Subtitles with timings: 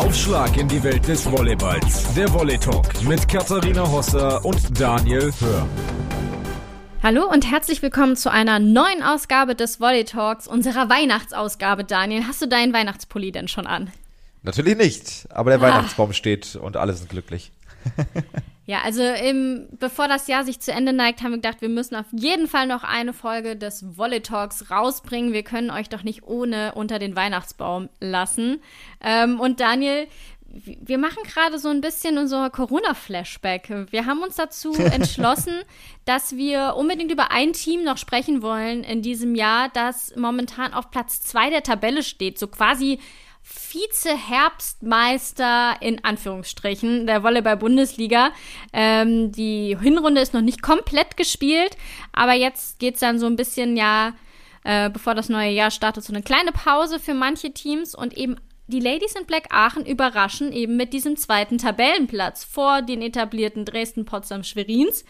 [0.00, 2.14] Aufschlag in die Welt des Volleyballs.
[2.14, 5.68] Der Volley Talk mit Katharina Hosser und Daniel Hör.
[7.02, 11.84] Hallo und herzlich willkommen zu einer neuen Ausgabe des Volley Talks, unserer Weihnachtsausgabe.
[11.84, 13.92] Daniel, hast du deinen Weihnachtspulli denn schon an?
[14.42, 15.62] Natürlich nicht, aber der ah.
[15.64, 17.52] Weihnachtsbaum steht und alle sind glücklich.
[18.70, 21.96] Ja, also im, bevor das Jahr sich zu Ende neigt, haben wir gedacht, wir müssen
[21.96, 25.32] auf jeden Fall noch eine Folge des Volley Talks rausbringen.
[25.32, 28.62] Wir können euch doch nicht ohne unter den Weihnachtsbaum lassen.
[29.00, 30.06] Ähm, und Daniel,
[30.46, 33.88] wir machen gerade so ein bisschen unser Corona-Flashback.
[33.90, 35.54] Wir haben uns dazu entschlossen,
[36.04, 40.92] dass wir unbedingt über ein Team noch sprechen wollen in diesem Jahr, das momentan auf
[40.92, 42.38] Platz zwei der Tabelle steht.
[42.38, 43.00] So quasi
[43.42, 48.32] Vize-Herbstmeister in Anführungsstrichen der Volleyball-Bundesliga.
[48.72, 51.76] Ähm, die Hinrunde ist noch nicht komplett gespielt,
[52.12, 54.14] aber jetzt geht es dann so ein bisschen, ja,
[54.64, 58.36] äh, bevor das neue Jahr startet, so eine kleine Pause für manche Teams und eben
[58.70, 64.04] die Ladies in Black Aachen überraschen eben mit diesem zweiten Tabellenplatz vor den etablierten Dresden,
[64.04, 65.04] Potsdam, Schwerins.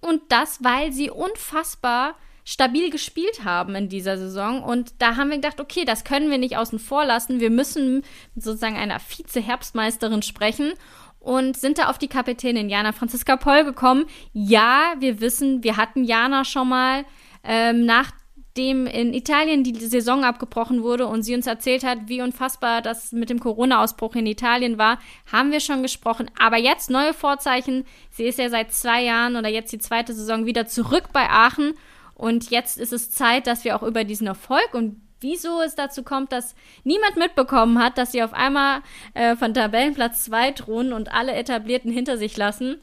[0.00, 2.16] Und das, weil sie unfassbar
[2.48, 4.62] stabil gespielt haben in dieser Saison.
[4.62, 7.40] Und da haben wir gedacht, okay, das können wir nicht außen vor lassen.
[7.40, 8.02] Wir müssen
[8.36, 10.72] sozusagen einer Vize-Herbstmeisterin sprechen
[11.20, 14.06] und sind da auf die Kapitänin Jana Franziska Poll gekommen.
[14.32, 17.04] Ja, wir wissen, wir hatten Jana schon mal
[17.44, 22.80] ähm, nachdem in Italien die Saison abgebrochen wurde und sie uns erzählt hat, wie unfassbar
[22.80, 24.98] das mit dem Corona-Ausbruch in Italien war,
[25.30, 26.30] haben wir schon gesprochen.
[26.38, 27.84] Aber jetzt neue Vorzeichen.
[28.10, 31.74] Sie ist ja seit zwei Jahren oder jetzt die zweite Saison wieder zurück bei Aachen
[32.18, 36.02] und jetzt ist es Zeit, dass wir auch über diesen Erfolg und wieso es dazu
[36.02, 38.82] kommt, dass niemand mitbekommen hat, dass sie auf einmal
[39.14, 42.80] äh, von Tabellenplatz 2 drohen und alle Etablierten hinter sich lassen.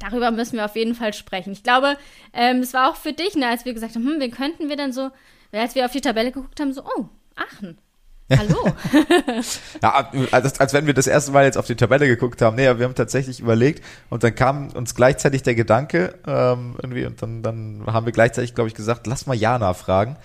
[0.00, 1.52] Darüber müssen wir auf jeden Fall sprechen.
[1.52, 1.96] Ich glaube,
[2.32, 4.76] ähm, es war auch für dich, ne, als wir gesagt haben, hm, wen könnten wir
[4.76, 5.10] denn so,
[5.52, 7.78] als wir auf die Tabelle geguckt haben, so, oh, Aachen.
[8.30, 8.72] Hallo.
[9.82, 12.56] ja, als, als wenn wir das erste Mal jetzt auf die Tabelle geguckt haben.
[12.56, 17.22] Nee, wir haben tatsächlich überlegt und dann kam uns gleichzeitig der Gedanke ähm, irgendwie und
[17.22, 20.16] dann, dann haben wir gleichzeitig, glaube ich, gesagt, lass mal Jana fragen.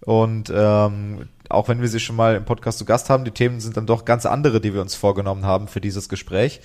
[0.00, 3.60] Und ähm, auch wenn wir sie schon mal im Podcast zu Gast haben, die Themen
[3.60, 6.62] sind dann doch ganz andere, die wir uns vorgenommen haben für dieses Gespräch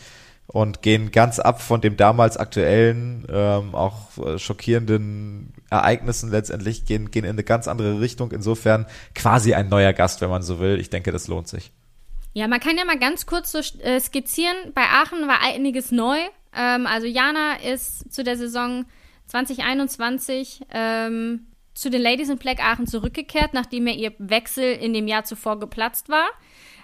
[0.48, 7.12] und gehen ganz ab von dem damals aktuellen, ähm, auch äh, schockierenden Ereignissen letztendlich, gehen,
[7.12, 8.32] gehen in eine ganz andere Richtung.
[8.32, 8.86] Insofern
[9.16, 10.80] quasi ein neuer Gast, wenn man so will.
[10.80, 11.72] Ich denke, das lohnt sich.
[12.34, 14.56] Ja, man kann ja mal ganz kurz so äh, skizzieren.
[14.74, 16.18] Bei Aachen war einiges neu.
[16.56, 18.86] Ähm, also Jana ist zu der Saison
[19.28, 25.08] 2021 ähm, zu den Ladies in Black Aachen zurückgekehrt, nachdem er ihr Wechsel in dem
[25.08, 26.28] Jahr zuvor geplatzt war.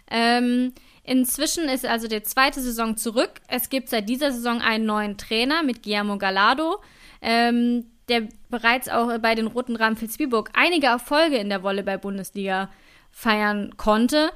[0.09, 0.73] Ähm,
[1.03, 3.41] Inzwischen ist also die zweite Saison zurück.
[3.47, 6.81] Es gibt seit dieser Saison einen neuen Trainer mit Guillermo Gallardo,
[7.21, 12.69] ähm, der bereits auch bei den Roten Rahmen Vilsbiburg einige Erfolge in der Volleyball-Bundesliga
[13.11, 14.31] feiern konnte.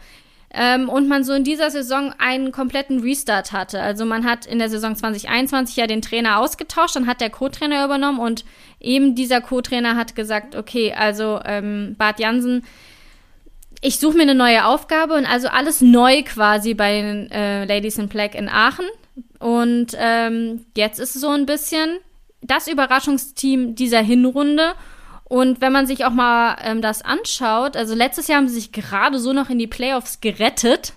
[0.57, 3.81] Ähm, und man so in dieser Saison einen kompletten Restart hatte.
[3.81, 7.83] Also man hat in der Saison 2021 ja den Trainer ausgetauscht, dann hat der Co-Trainer
[7.83, 8.45] übernommen und
[8.79, 12.63] eben dieser Co-Trainer hat gesagt, okay, also ähm, Bart Jansen
[13.85, 17.99] ich suche mir eine neue Aufgabe und also alles neu quasi bei den äh, Ladies
[17.99, 18.85] in Black in Aachen.
[19.37, 21.97] Und ähm, jetzt ist so ein bisschen
[22.41, 24.73] das Überraschungsteam dieser Hinrunde.
[25.25, 28.71] Und wenn man sich auch mal ähm, das anschaut, also letztes Jahr haben sie sich
[28.71, 30.93] gerade so noch in die Playoffs gerettet,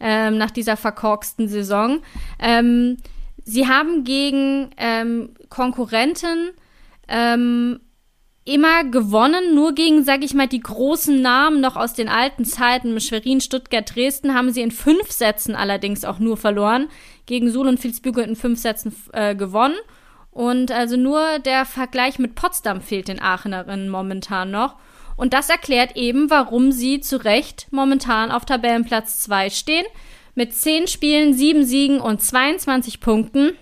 [0.00, 2.00] ähm, nach dieser verkorksten Saison.
[2.40, 2.96] Ähm,
[3.44, 6.50] sie haben gegen ähm, Konkurrenten
[7.06, 7.78] ähm,
[8.44, 13.00] immer gewonnen, nur gegen, sag ich mal, die großen Namen noch aus den alten Zeiten,
[13.00, 16.88] Schwerin, Stuttgart, Dresden, haben sie in fünf Sätzen allerdings auch nur verloren.
[17.26, 19.76] Gegen Suhl und Vilsbügel in fünf Sätzen äh, gewonnen.
[20.32, 24.76] Und also nur der Vergleich mit Potsdam fehlt den Aachenerinnen momentan noch.
[25.16, 29.86] Und das erklärt eben, warum sie zu Recht momentan auf Tabellenplatz 2 stehen.
[30.34, 33.52] Mit 10 Spielen, 7 Siegen und 22 Punkten.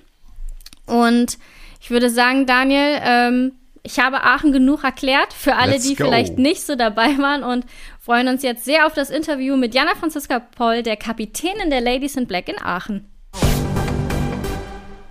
[0.87, 1.39] Und
[1.81, 3.53] ich würde sagen, Daniel, ähm,
[3.83, 6.05] ich habe Aachen genug erklärt für alle, Let's die go.
[6.05, 7.65] vielleicht nicht so dabei waren und
[7.99, 12.17] freuen uns jetzt sehr auf das Interview mit Jana Franziska Poll, der Kapitänin der Ladies
[12.17, 13.07] in Black in Aachen.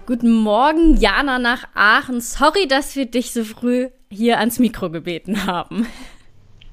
[0.06, 2.22] Guten Morgen, Jana nach Aachen.
[2.22, 5.86] Sorry, dass wir dich so früh hier ans Mikro gebeten haben.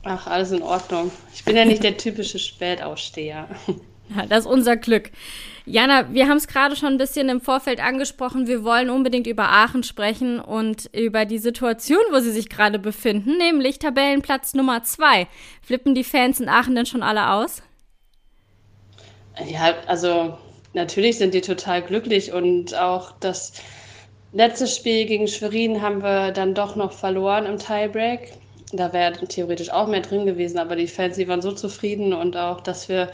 [0.05, 1.11] Ach, alles in Ordnung.
[1.35, 3.49] Ich bin ja nicht der typische Spätaussteher.
[4.17, 5.11] Ja, das ist unser Glück.
[5.69, 8.47] Jana, wir haben es gerade schon ein bisschen im Vorfeld angesprochen.
[8.47, 13.37] Wir wollen unbedingt über Aachen sprechen und über die Situation, wo sie sich gerade befinden,
[13.37, 15.27] nämlich Tabellenplatz Nummer zwei.
[15.63, 17.65] Flippen die Fans in Aachen denn schon alle aus?
[19.45, 20.39] Ja, also
[20.73, 23.55] natürlich sind die total glücklich und auch das
[24.33, 28.35] letzte Spiel gegen Schwerin haben wir dann doch noch verloren im Tiebreak.
[28.73, 32.37] Da wäre theoretisch auch mehr drin gewesen, aber die Fans, die waren so zufrieden und
[32.37, 33.11] auch, dass wir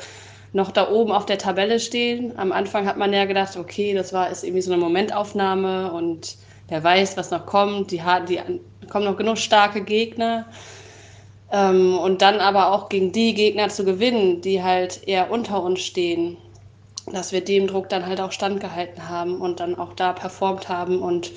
[0.53, 2.39] noch da oben auf der Tabelle stehen.
[2.39, 6.37] Am Anfang hat man ja gedacht, okay, das war ist irgendwie so eine Momentaufnahme und
[6.69, 7.91] wer weiß, was noch kommt.
[7.91, 8.41] Die, die
[8.89, 10.47] kommen noch genug starke Gegner.
[11.51, 15.81] Ähm, und dann aber auch gegen die Gegner zu gewinnen, die halt eher unter uns
[15.81, 16.37] stehen,
[17.13, 21.01] dass wir dem Druck dann halt auch standgehalten haben und dann auch da performt haben
[21.01, 21.33] und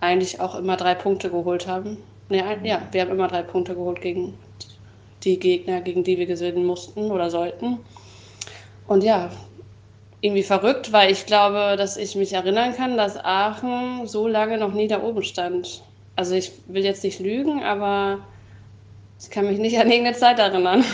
[0.00, 1.98] eigentlich auch immer drei Punkte geholt haben.
[2.30, 4.34] Ja, ja, wir haben immer drei Punkte geholt gegen
[5.24, 7.78] die Gegner, gegen die wir gewinnen mussten oder sollten.
[8.88, 9.30] Und ja,
[10.20, 14.72] irgendwie verrückt, weil ich glaube, dass ich mich erinnern kann, dass Aachen so lange noch
[14.72, 15.82] nie da oben stand.
[16.16, 18.18] Also ich will jetzt nicht lügen, aber
[19.20, 20.84] ich kann mich nicht an irgendeine Zeit erinnern.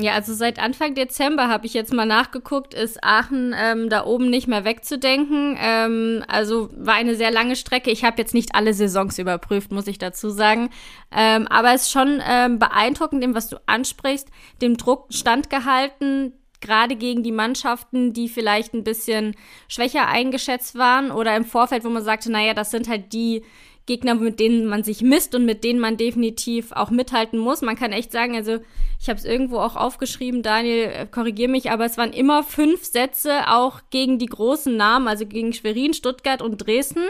[0.00, 4.30] Ja, also seit Anfang Dezember habe ich jetzt mal nachgeguckt, ist Aachen ähm, da oben
[4.30, 5.58] nicht mehr wegzudenken.
[5.60, 7.90] Ähm, also war eine sehr lange Strecke.
[7.90, 10.70] Ich habe jetzt nicht alle Saisons überprüft, muss ich dazu sagen.
[11.10, 14.28] Ähm, aber es ist schon ähm, beeindruckend, dem, was du ansprichst,
[14.62, 19.34] dem Druck standgehalten, gerade gegen die Mannschaften, die vielleicht ein bisschen
[19.68, 23.42] schwächer eingeschätzt waren oder im Vorfeld, wo man sagte, naja, das sind halt die
[23.88, 27.62] Gegner, mit denen man sich misst und mit denen man definitiv auch mithalten muss.
[27.62, 28.58] Man kann echt sagen, also
[29.00, 32.84] ich habe es irgendwo auch aufgeschrieben, Daniel, äh, korrigier mich, aber es waren immer fünf
[32.84, 37.04] Sätze auch gegen die großen Namen, also gegen Schwerin, Stuttgart und Dresden.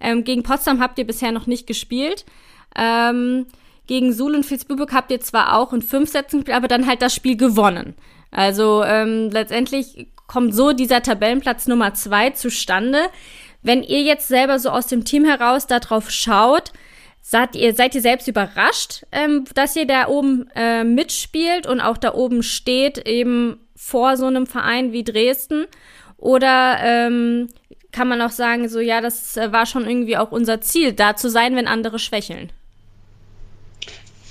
[0.00, 2.26] Ähm, gegen Potsdam habt ihr bisher noch nicht gespielt.
[2.76, 3.46] Ähm,
[3.86, 7.00] gegen Suhl und Vilsbübeck habt ihr zwar auch in fünf Sätzen gespielt, aber dann halt
[7.00, 7.94] das Spiel gewonnen.
[8.30, 13.08] Also ähm, letztendlich kommt so dieser Tabellenplatz Nummer zwei zustande.
[13.62, 16.72] Wenn ihr jetzt selber so aus dem Team heraus darauf schaut,
[17.22, 21.98] seid ihr, seid ihr selbst überrascht, ähm, dass ihr da oben äh, mitspielt und auch
[21.98, 25.66] da oben steht, eben vor so einem Verein wie Dresden?
[26.16, 27.48] Oder ähm,
[27.92, 31.16] kann man auch sagen, so ja, das äh, war schon irgendwie auch unser Ziel, da
[31.16, 32.50] zu sein, wenn andere schwächeln?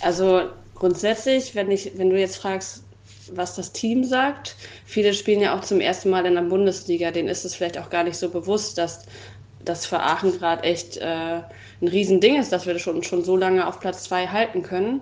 [0.01, 0.43] Also
[0.75, 2.83] grundsätzlich, wenn ich, wenn du jetzt fragst,
[3.35, 4.55] was das Team sagt.
[4.85, 7.11] Viele spielen ja auch zum ersten Mal in der Bundesliga.
[7.11, 9.05] Denen ist es vielleicht auch gar nicht so bewusst, dass
[9.63, 11.41] das für Aachen gerade echt äh,
[11.81, 15.01] ein Riesending ist, dass wir schon, schon so lange auf Platz zwei halten können.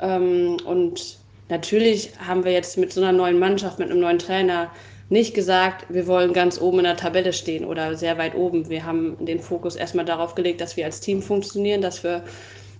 [0.00, 1.18] Ähm, und
[1.48, 4.70] natürlich haben wir jetzt mit so einer neuen Mannschaft, mit einem neuen Trainer
[5.10, 8.68] nicht gesagt, wir wollen ganz oben in der Tabelle stehen oder sehr weit oben.
[8.68, 12.24] Wir haben den Fokus erstmal darauf gelegt, dass wir als Team funktionieren, dass wir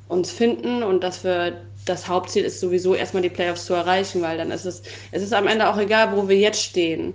[0.09, 1.53] uns finden und dass wir
[1.85, 4.83] das Hauptziel ist sowieso erstmal die Playoffs zu erreichen, weil dann ist es,
[5.13, 7.15] es ist am Ende auch egal, wo wir jetzt stehen.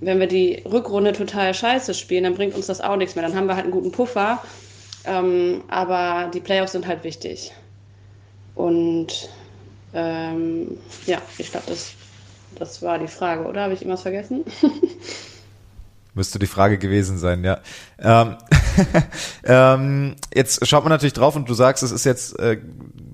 [0.00, 3.26] Wenn wir die Rückrunde total scheiße spielen, dann bringt uns das auch nichts mehr.
[3.26, 4.42] Dann haben wir halt einen guten Puffer.
[5.04, 7.52] Ähm, aber die Playoffs sind halt wichtig.
[8.54, 9.28] Und
[9.94, 11.92] ähm, ja, ich glaube, das,
[12.58, 13.62] das war die Frage, oder?
[13.62, 14.44] Habe ich irgendwas vergessen?
[16.14, 17.60] Müsste die Frage gewesen sein, ja.
[17.98, 18.36] Ähm,
[19.44, 22.58] ähm, jetzt schaut man natürlich drauf und du sagst, es ist jetzt äh,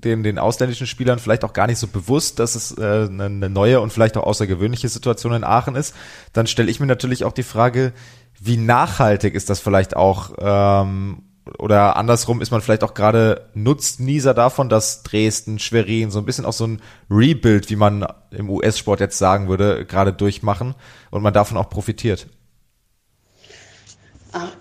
[0.07, 3.81] den, den ausländischen Spielern vielleicht auch gar nicht so bewusst, dass es äh, eine neue
[3.81, 5.93] und vielleicht auch außergewöhnliche Situation in Aachen ist.
[6.33, 7.93] Dann stelle ich mir natürlich auch die Frage,
[8.39, 11.23] wie nachhaltig ist das vielleicht auch ähm,
[11.57, 16.45] oder andersrum ist man vielleicht auch gerade Nutznießer davon, dass Dresden, Schwerin so ein bisschen
[16.45, 20.75] auch so ein Rebuild, wie man im US-Sport jetzt sagen würde, gerade durchmachen
[21.09, 22.27] und man davon auch profitiert.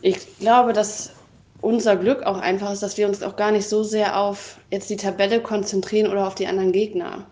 [0.01, 1.11] Ich glaube, dass
[1.67, 4.89] unser Glück auch einfach ist, dass wir uns auch gar nicht so sehr auf jetzt
[4.89, 7.27] die Tabelle konzentrieren oder auf die anderen Gegner.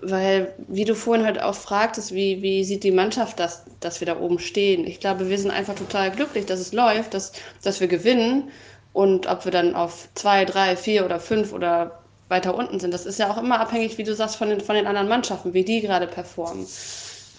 [0.00, 4.06] Weil, wie du vorhin halt auch fragtest, wie, wie sieht die Mannschaft das, dass wir
[4.06, 4.86] da oben stehen?
[4.86, 8.50] Ich glaube, wir sind einfach total glücklich, dass es läuft, dass, dass wir gewinnen.
[8.92, 11.98] Und ob wir dann auf zwei, drei, vier oder fünf oder
[12.28, 14.76] weiter unten sind, das ist ja auch immer abhängig, wie du sagst, von den, von
[14.76, 16.66] den anderen Mannschaften, wie die gerade performen.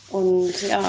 [0.09, 0.83] Und ja,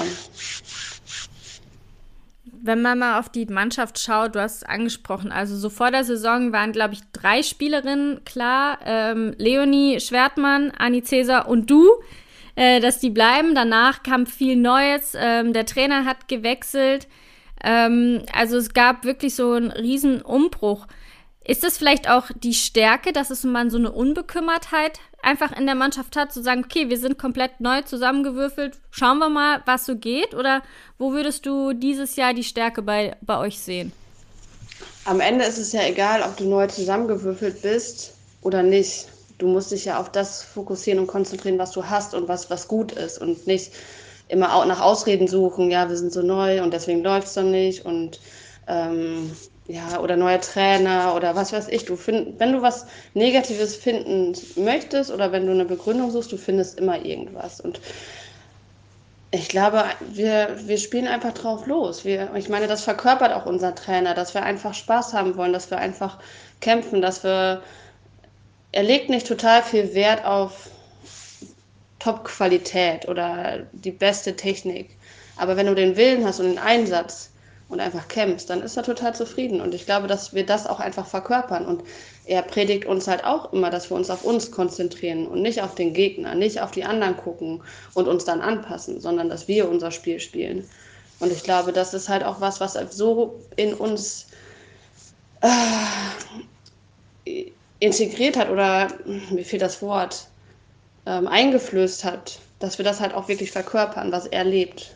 [2.65, 6.05] wenn man mal auf die Mannschaft schaut, du hast es angesprochen, also so vor der
[6.05, 11.89] Saison waren, glaube ich, drei Spielerinnen klar, ähm, Leonie Schwertmann, Anni Cäsar und du,
[12.55, 13.53] äh, dass die bleiben.
[13.53, 17.09] Danach kam viel Neues, ähm, der Trainer hat gewechselt.
[17.61, 20.87] Ähm, also es gab wirklich so einen riesen Umbruch.
[21.45, 25.75] Ist das vielleicht auch die Stärke, dass es man so eine Unbekümmertheit einfach in der
[25.75, 29.97] Mannschaft hat, zu sagen, okay, wir sind komplett neu zusammengewürfelt, schauen wir mal, was so
[29.97, 30.33] geht?
[30.33, 30.61] Oder
[30.97, 33.91] wo würdest du dieses Jahr die Stärke bei, bei euch sehen?
[35.05, 39.07] Am Ende ist es ja egal, ob du neu zusammengewürfelt bist oder nicht.
[39.37, 42.69] Du musst dich ja auf das fokussieren und konzentrieren, was du hast und was, was
[42.69, 43.71] gut ist und nicht
[44.29, 47.85] immer nach Ausreden suchen, ja, wir sind so neu und deswegen läuft es dann nicht
[47.85, 48.21] und
[48.67, 49.31] ähm,
[49.67, 51.85] ja, oder neuer Trainer oder was weiß ich.
[51.85, 56.37] Du find, wenn du was Negatives finden möchtest oder wenn du eine Begründung suchst, du
[56.37, 57.61] findest immer irgendwas.
[57.61, 57.79] Und
[59.31, 62.05] ich glaube, wir, wir spielen einfach drauf los.
[62.05, 65.71] Wir, ich meine, das verkörpert auch unser Trainer, dass wir einfach Spaß haben wollen, dass
[65.71, 66.19] wir einfach
[66.59, 67.61] kämpfen, dass wir.
[68.75, 70.69] Er legt nicht total viel Wert auf
[71.99, 74.97] Top-Qualität oder die beste Technik.
[75.37, 77.29] Aber wenn du den Willen hast und den Einsatz
[77.69, 79.61] und einfach kämpfst, dann ist er total zufrieden.
[79.61, 81.65] Und ich glaube, dass wir das auch einfach verkörpern.
[81.65, 81.83] Und
[82.25, 85.75] er predigt uns halt auch immer, dass wir uns auf uns konzentrieren und nicht auf
[85.75, 87.61] den Gegner, nicht auf die anderen gucken
[87.93, 90.67] und uns dann anpassen, sondern dass wir unser Spiel spielen.
[91.19, 94.27] Und ich glaube, das ist halt auch was, was so in uns
[97.25, 97.45] äh,
[97.79, 98.87] integriert hat oder
[99.29, 100.27] mir fehlt das Wort,
[101.05, 104.95] ähm, eingeflößt hat, dass wir das halt auch wirklich verkörpern, was er lebt.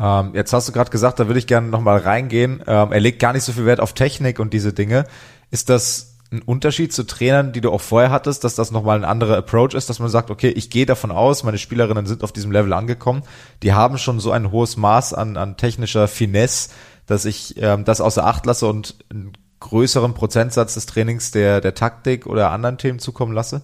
[0.00, 2.62] Ähm, jetzt hast du gerade gesagt, da würde ich gerne nochmal reingehen.
[2.66, 5.04] Ähm, er legt gar nicht so viel Wert auf Technik und diese Dinge.
[5.50, 9.04] Ist das ein Unterschied zu Trainern, die du auch vorher hattest, dass das nochmal ein
[9.04, 12.32] anderer Approach ist, dass man sagt, okay, ich gehe davon aus, meine Spielerinnen sind auf
[12.32, 13.24] diesem Level angekommen,
[13.62, 16.70] die haben schon so ein hohes Maß an, an technischer Finesse,
[17.06, 21.74] dass ich ähm, das außer Acht lasse und einen größeren Prozentsatz des Trainings der, der
[21.74, 23.62] Taktik oder anderen Themen zukommen lasse?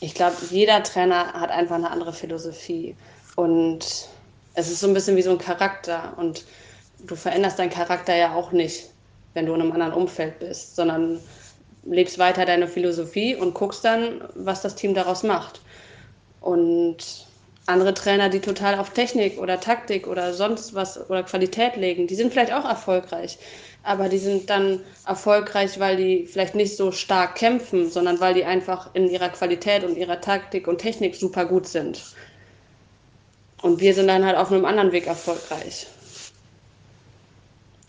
[0.00, 2.96] Ich glaube, jeder Trainer hat einfach eine andere Philosophie
[3.34, 4.08] und
[4.54, 6.44] es ist so ein bisschen wie so ein Charakter und
[7.06, 8.90] du veränderst deinen Charakter ja auch nicht,
[9.34, 11.20] wenn du in einem anderen Umfeld bist, sondern
[11.84, 15.60] lebst weiter deine Philosophie und guckst dann, was das Team daraus macht.
[16.40, 17.26] Und
[17.66, 22.14] andere Trainer, die total auf Technik oder Taktik oder sonst was oder Qualität legen, die
[22.14, 23.38] sind vielleicht auch erfolgreich.
[23.84, 28.44] Aber die sind dann erfolgreich, weil die vielleicht nicht so stark kämpfen, sondern weil die
[28.44, 32.00] einfach in ihrer Qualität und ihrer Taktik und Technik super gut sind.
[33.62, 35.86] Und wir sind dann halt auf einem anderen Weg erfolgreich.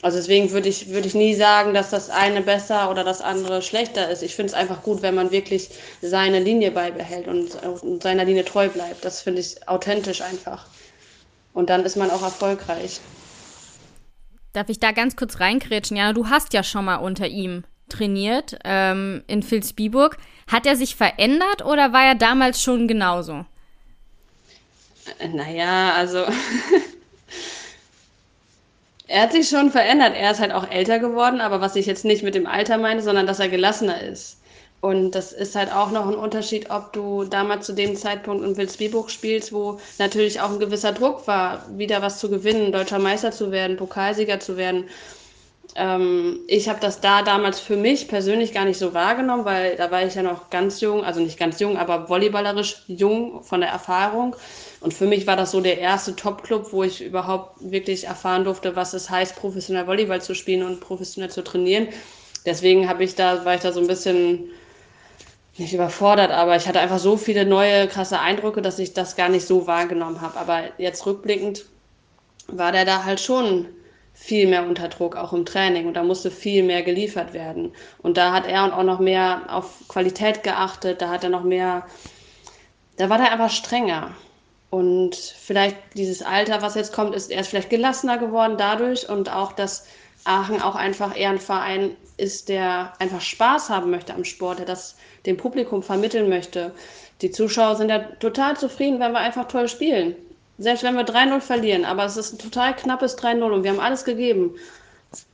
[0.03, 3.61] Also deswegen würde ich, würde ich nie sagen, dass das eine besser oder das andere
[3.61, 4.21] schlechter ist.
[4.21, 5.69] Ich finde es einfach gut, wenn man wirklich
[6.01, 9.05] seine Linie beibehält und, und seiner Linie treu bleibt.
[9.05, 10.67] Das finde ich authentisch einfach.
[11.53, 12.99] Und dann ist man auch erfolgreich.
[14.51, 15.95] Darf ich da ganz kurz reinkrätschen?
[15.95, 20.17] Ja, du hast ja schon mal unter ihm trainiert ähm, in Vilsbiburg.
[20.51, 23.45] Hat er sich verändert oder war er damals schon genauso?
[25.33, 26.19] Naja, also
[29.07, 30.13] er hat sich schon verändert.
[30.15, 33.01] Er ist halt auch älter geworden, aber was ich jetzt nicht mit dem Alter meine,
[33.01, 34.37] sondern dass er gelassener ist.
[34.83, 38.57] Und das ist halt auch noch ein Unterschied, ob du damals zu dem Zeitpunkt in
[38.57, 43.31] Wilsbiburg spielst, wo natürlich auch ein gewisser Druck war, wieder was zu gewinnen, deutscher Meister
[43.31, 44.89] zu werden, Pokalsieger zu werden.
[45.75, 49.89] Ähm, ich habe das da damals für mich persönlich gar nicht so wahrgenommen, weil da
[49.89, 53.69] war ich ja noch ganz jung, also nicht ganz jung, aber volleyballerisch jung von der
[53.69, 54.35] Erfahrung.
[54.83, 58.75] Und für mich war das so der erste Top-Club, wo ich überhaupt wirklich erfahren durfte,
[58.75, 61.87] was es heißt, professionell Volleyball zu spielen und professionell zu trainieren.
[62.45, 64.49] Deswegen habe ich da, war ich da so ein bisschen
[65.57, 69.29] nicht überfordert, aber ich hatte einfach so viele neue krasse Eindrücke, dass ich das gar
[69.29, 70.37] nicht so wahrgenommen habe.
[70.37, 71.63] Aber jetzt rückblickend
[72.47, 73.67] war der da halt schon
[74.13, 75.87] viel mehr unter Druck, auch im Training.
[75.87, 77.71] Und da musste viel mehr geliefert werden.
[78.01, 81.85] Und da hat er auch noch mehr auf Qualität geachtet, da hat er noch mehr,
[82.97, 84.11] da war er einfach strenger.
[84.73, 89.51] Und vielleicht dieses Alter, was jetzt kommt, ist erst vielleicht gelassener geworden dadurch und auch,
[89.51, 89.85] dass
[90.23, 94.65] Aachen auch einfach eher ein Verein ist, der einfach Spaß haben möchte am Sport, der
[94.65, 94.95] das
[95.27, 96.73] dem Publikum vermitteln möchte.
[97.21, 100.15] Die Zuschauer sind ja total zufrieden, wenn wir einfach toll spielen.
[100.57, 103.79] Selbst wenn wir 3-0 verlieren, aber es ist ein total knappes 3-0 und wir haben
[103.79, 104.55] alles gegeben.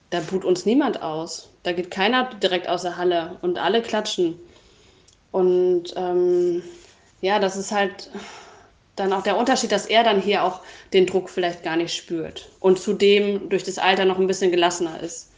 [0.10, 1.50] Da buht uns niemand aus.
[1.64, 4.38] Da geht keiner direkt aus der Halle und alle klatschen.
[5.32, 6.62] Und ähm,
[7.22, 8.10] ja, das ist halt,
[9.00, 10.60] dann auch der Unterschied, dass er dann hier auch
[10.94, 15.02] den Druck vielleicht gar nicht spürt und zudem durch das Alter noch ein bisschen gelassener
[15.02, 15.30] ist.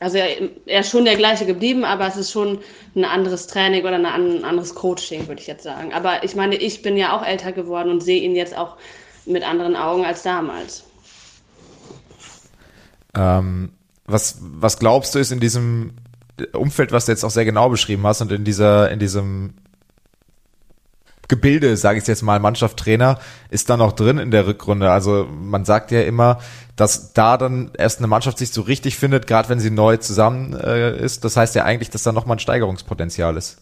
[0.00, 2.58] Also er, er, ist schon der gleiche geblieben, aber es ist schon
[2.96, 5.94] ein anderes Training oder ein anderes Coaching, würde ich jetzt sagen.
[5.94, 8.76] Aber ich meine, ich bin ja auch älter geworden und sehe ihn jetzt auch
[9.24, 10.84] mit anderen Augen als damals.
[13.16, 13.72] Ähm,
[14.04, 15.92] was, was glaubst du ist in diesem
[16.52, 19.54] Umfeld, was du jetzt auch sehr genau beschrieben hast und in dieser, in diesem
[21.28, 23.18] Gebilde, sage ich jetzt mal, Mannschaft, Trainer,
[23.50, 24.90] ist da noch drin in der Rückrunde.
[24.90, 26.38] Also man sagt ja immer,
[26.76, 30.54] dass da dann erst eine Mannschaft sich so richtig findet, gerade wenn sie neu zusammen
[30.54, 31.24] äh, ist.
[31.24, 33.58] Das heißt ja eigentlich, dass da nochmal ein Steigerungspotenzial ist.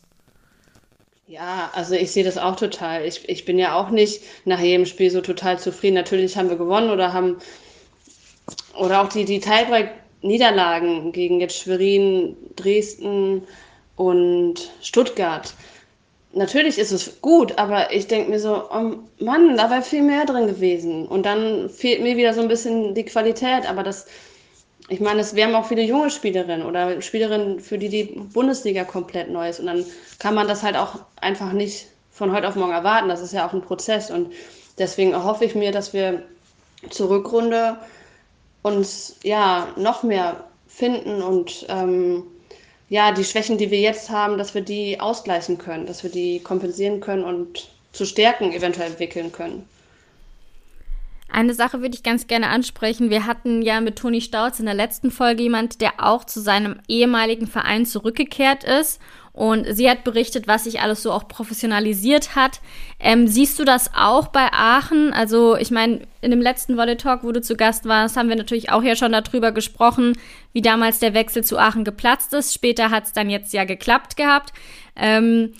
[1.27, 3.07] Ja, also ich sehe das auch total.
[3.07, 5.95] Ich, ich bin ja auch nicht nach jedem Spiel so total zufrieden.
[5.95, 7.37] Natürlich haben wir gewonnen oder haben
[8.79, 13.43] oder auch die, die Tiebreak-Niederlagen gegen jetzt Schwerin, Dresden
[13.97, 15.55] und Stuttgart
[16.33, 20.25] natürlich ist es gut, aber ich denke mir so, oh Mann, da wäre viel mehr
[20.25, 21.07] drin gewesen.
[21.07, 23.69] Und dann fehlt mir wieder so ein bisschen die Qualität.
[23.69, 24.07] Aber das,
[24.89, 28.85] ich meine, es, wir haben auch viele junge Spielerinnen oder Spielerinnen, für die die Bundesliga
[28.85, 29.61] komplett neu ist.
[29.61, 29.85] Und dann
[30.19, 33.09] kann man das halt auch einfach nicht von heute auf morgen erwarten.
[33.09, 34.11] Das ist ja auch ein Prozess.
[34.11, 34.33] Und
[34.79, 36.23] deswegen erhoffe ich mir, dass wir
[36.91, 37.77] zur Rückrunde
[38.63, 42.25] uns ja noch mehr finden und ähm,
[42.93, 46.41] ja, die Schwächen, die wir jetzt haben, dass wir die ausgleichen können, dass wir die
[46.41, 49.67] kompensieren können und zu Stärken eventuell entwickeln können.
[51.33, 53.09] Eine Sache würde ich ganz gerne ansprechen.
[53.09, 56.81] Wir hatten ja mit Toni Stauz in der letzten Folge jemand, der auch zu seinem
[56.89, 59.01] ehemaligen Verein zurückgekehrt ist.
[59.33, 62.61] Und sie hat berichtet, was sich alles so auch professionalisiert hat.
[63.01, 65.15] Ähm, siehst du das auch bei Aachen?
[65.15, 68.37] Also, ich meine, in dem letzten Volley Talk, wo du zu Gast warst, haben wir
[68.37, 70.19] natürlich auch ja schon darüber gesprochen,
[70.53, 72.53] wie damals der Wechsel zu Aachen geplatzt ist.
[72.53, 74.53] Später hat es dann jetzt ja geklappt gehabt.
[74.97, 75.55] Ähm,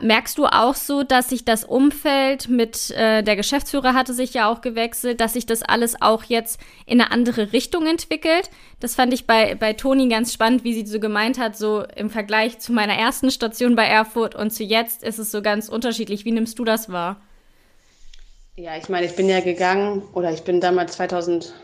[0.00, 4.50] Merkst du auch so, dass sich das Umfeld mit äh, der Geschäftsführer hatte sich ja
[4.50, 8.50] auch gewechselt, dass sich das alles auch jetzt in eine andere Richtung entwickelt?
[8.80, 12.10] Das fand ich bei, bei Toni ganz spannend, wie sie so gemeint hat, so im
[12.10, 16.24] Vergleich zu meiner ersten Station bei Erfurt und zu jetzt ist es so ganz unterschiedlich.
[16.24, 17.20] Wie nimmst du das wahr?
[18.56, 21.54] Ja, ich meine, ich bin ja gegangen oder ich bin damals 2008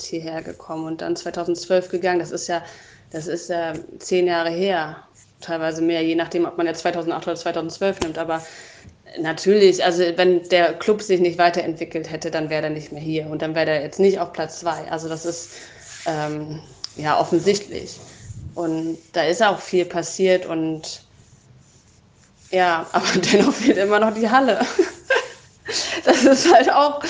[0.00, 2.20] hierher gekommen und dann 2012 gegangen.
[2.20, 2.62] Das ist ja,
[3.10, 5.07] das ist ja zehn Jahre her
[5.40, 8.18] teilweise mehr, je nachdem, ob man jetzt 2008 oder 2012 nimmt.
[8.18, 8.42] Aber
[9.20, 13.26] natürlich, also wenn der Club sich nicht weiterentwickelt hätte, dann wäre er nicht mehr hier
[13.26, 14.90] und dann wäre er jetzt nicht auf Platz zwei.
[14.90, 15.50] Also das ist
[16.06, 16.60] ähm,
[16.96, 17.98] ja offensichtlich.
[18.54, 21.02] Und da ist auch viel passiert und
[22.50, 24.60] ja, aber dennoch fehlt immer noch die Halle.
[26.04, 27.02] das ist halt auch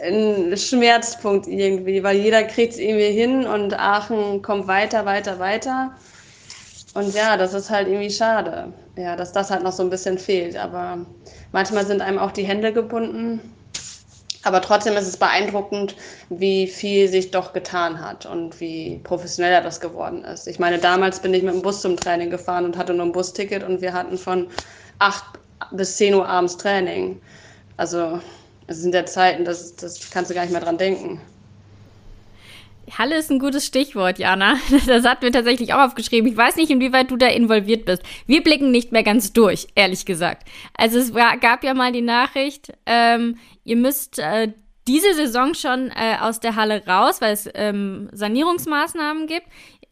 [0.00, 5.92] ein Schmerzpunkt irgendwie, weil jeder kriegt es irgendwie hin und Aachen kommt weiter, weiter, weiter.
[6.98, 10.18] Und ja, das ist halt irgendwie schade, ja, dass das halt noch so ein bisschen
[10.18, 10.56] fehlt.
[10.56, 10.98] Aber
[11.52, 13.54] manchmal sind einem auch die Hände gebunden.
[14.42, 15.94] Aber trotzdem ist es beeindruckend,
[16.28, 20.48] wie viel sich doch getan hat und wie professioneller das geworden ist.
[20.48, 23.12] Ich meine, damals bin ich mit dem Bus zum Training gefahren und hatte nur ein
[23.12, 24.48] Busticket und wir hatten von
[24.98, 25.22] 8
[25.70, 27.20] bis 10 Uhr abends Training.
[27.76, 28.18] Also,
[28.66, 31.20] das sind ja Zeiten, das, das kannst du gar nicht mehr dran denken.
[32.96, 34.56] Halle ist ein gutes Stichwort, Jana.
[34.86, 36.30] Das hat mir tatsächlich auch aufgeschrieben.
[36.30, 38.02] Ich weiß nicht, inwieweit du da involviert bist.
[38.26, 40.48] Wir blicken nicht mehr ganz durch, ehrlich gesagt.
[40.76, 44.52] Also es war, gab ja mal die Nachricht, ähm, ihr müsst äh,
[44.86, 49.46] diese Saison schon äh, aus der Halle raus, weil es ähm, Sanierungsmaßnahmen gibt.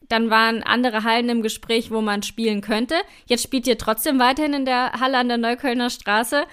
[0.08, 2.94] Dann waren andere Hallen im Gespräch, wo man spielen könnte.
[3.26, 6.44] Jetzt spielt ihr trotzdem weiterhin in der Halle an der Neuköllner Straße.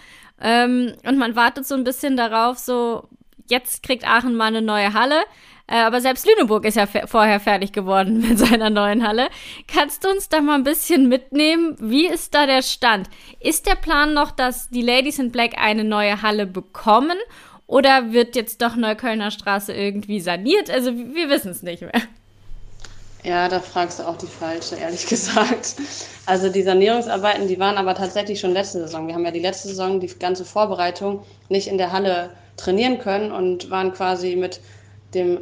[0.41, 3.07] Ähm, und man wartet so ein bisschen darauf, so
[3.49, 5.23] jetzt kriegt Aachen mal eine neue Halle.
[5.67, 9.29] Äh, aber selbst Lüneburg ist ja vorher fertig geworden mit seiner neuen Halle.
[9.67, 11.75] Kannst du uns da mal ein bisschen mitnehmen?
[11.79, 13.09] Wie ist da der Stand?
[13.39, 17.17] Ist der Plan noch, dass die Ladies in Black eine neue Halle bekommen?
[17.65, 20.69] Oder wird jetzt doch Neuköllner Straße irgendwie saniert?
[20.69, 21.91] Also wir wissen es nicht mehr.
[23.23, 25.75] Ja, da fragst du auch die falsche, ehrlich gesagt.
[26.25, 29.07] Also die Sanierungsarbeiten, die waren aber tatsächlich schon letzte Saison.
[29.07, 33.31] Wir haben ja die letzte Saison, die ganze Vorbereitung nicht in der Halle trainieren können
[33.31, 34.59] und waren quasi mit
[35.13, 35.39] dem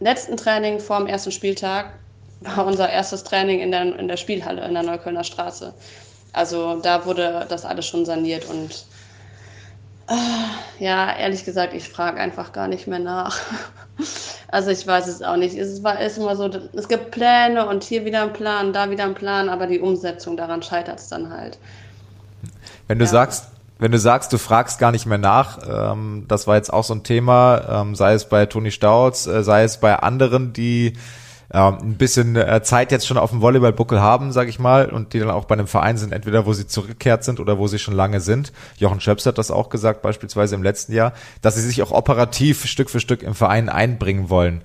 [0.00, 1.92] letzten Training vor dem ersten Spieltag
[2.40, 5.72] war unser erstes Training in der, in der Spielhalle in der Neuköllner Straße.
[6.32, 8.84] Also da wurde das alles schon saniert und
[10.08, 13.38] äh, ja, ehrlich gesagt, ich frage einfach gar nicht mehr nach.
[14.48, 15.56] Also ich weiß es auch nicht.
[15.56, 19.02] Es war ist immer so, es gibt Pläne und hier wieder ein Plan, da wieder
[19.02, 21.58] ein Plan, aber die Umsetzung daran scheitert es dann halt.
[22.86, 23.10] Wenn du ja.
[23.10, 26.84] sagst, wenn du sagst, du fragst gar nicht mehr nach, ähm, das war jetzt auch
[26.84, 30.94] so ein Thema, ähm, sei es bei Toni Stauz, äh, sei es bei anderen, die
[31.52, 35.12] ähm, ein bisschen äh, Zeit jetzt schon auf dem Volleyballbuckel haben, sag ich mal, und
[35.12, 37.78] die dann auch bei einem Verein sind, entweder wo sie zurückgekehrt sind oder wo sie
[37.78, 38.52] schon lange sind.
[38.78, 41.12] Jochen Schöps hat das auch gesagt, beispielsweise im letzten Jahr,
[41.42, 44.62] dass sie sich auch operativ Stück für Stück im Verein einbringen wollen.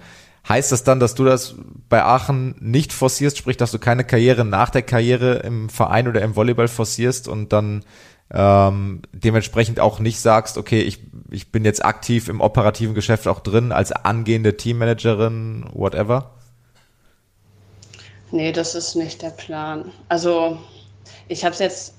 [0.49, 1.53] Heißt das dann, dass du das
[1.87, 6.21] bei Aachen nicht forcierst, sprich, dass du keine Karriere nach der Karriere im Verein oder
[6.21, 7.83] im Volleyball forcierst und dann
[8.33, 13.41] ähm, dementsprechend auch nicht sagst, okay, ich, ich bin jetzt aktiv im operativen Geschäft auch
[13.41, 16.31] drin als angehende Teammanagerin, whatever?
[18.31, 19.91] Nee, das ist nicht der Plan.
[20.07, 20.57] Also
[21.27, 21.93] ich habe es jetzt,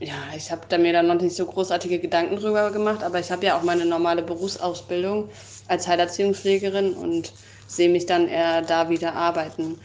[0.00, 3.30] ja, ich habe da mir da noch nicht so großartige Gedanken drüber gemacht, aber ich
[3.30, 5.28] habe ja auch meine normale Berufsausbildung
[5.68, 7.32] als Heilerziehungspflegerin und
[7.68, 9.78] sehe mich dann eher da wieder arbeiten.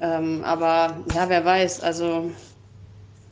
[0.00, 2.30] Ähm, aber ja, wer weiß, also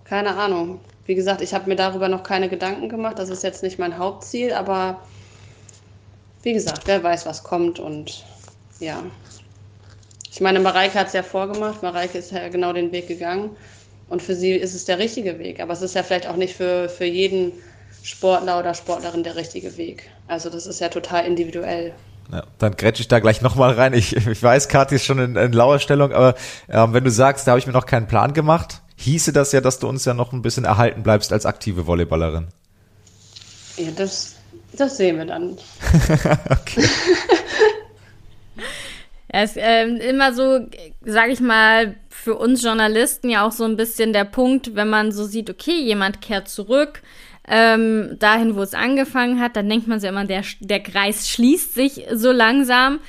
[0.04, 0.80] keine Ahnung.
[1.10, 3.18] Wie gesagt, ich habe mir darüber noch keine Gedanken gemacht.
[3.18, 5.00] Das ist jetzt nicht mein Hauptziel, aber
[6.44, 8.24] wie gesagt, wer weiß, was kommt und
[8.78, 9.02] ja.
[10.30, 11.82] Ich meine, Mareike hat es ja vorgemacht.
[11.82, 13.50] Mareike ist ja genau den Weg gegangen.
[14.08, 15.58] Und für sie ist es der richtige Weg.
[15.58, 17.54] Aber es ist ja vielleicht auch nicht für, für jeden
[18.04, 20.08] Sportler oder Sportlerin der richtige Weg.
[20.28, 21.92] Also das ist ja total individuell.
[22.30, 23.94] Ja, dann grätsche ich da gleich nochmal rein.
[23.94, 26.36] Ich, ich weiß, Kathi ist schon in, in lauer Stellung, aber
[26.68, 29.60] ähm, wenn du sagst, da habe ich mir noch keinen Plan gemacht, hieße das ja,
[29.60, 32.48] dass du uns ja noch ein bisschen erhalten bleibst als aktive Volleyballerin.
[33.76, 34.36] Ja, das,
[34.72, 35.56] das sehen wir dann.
[36.50, 36.84] okay.
[39.32, 40.60] ja, es ist ähm, immer so,
[41.02, 45.12] sage ich mal, für uns Journalisten ja auch so ein bisschen der Punkt, wenn man
[45.12, 47.02] so sieht, okay, jemand kehrt zurück,
[47.48, 51.74] ähm, dahin, wo es angefangen hat, dann denkt man sich immer, der, der Kreis schließt
[51.74, 53.00] sich so langsam,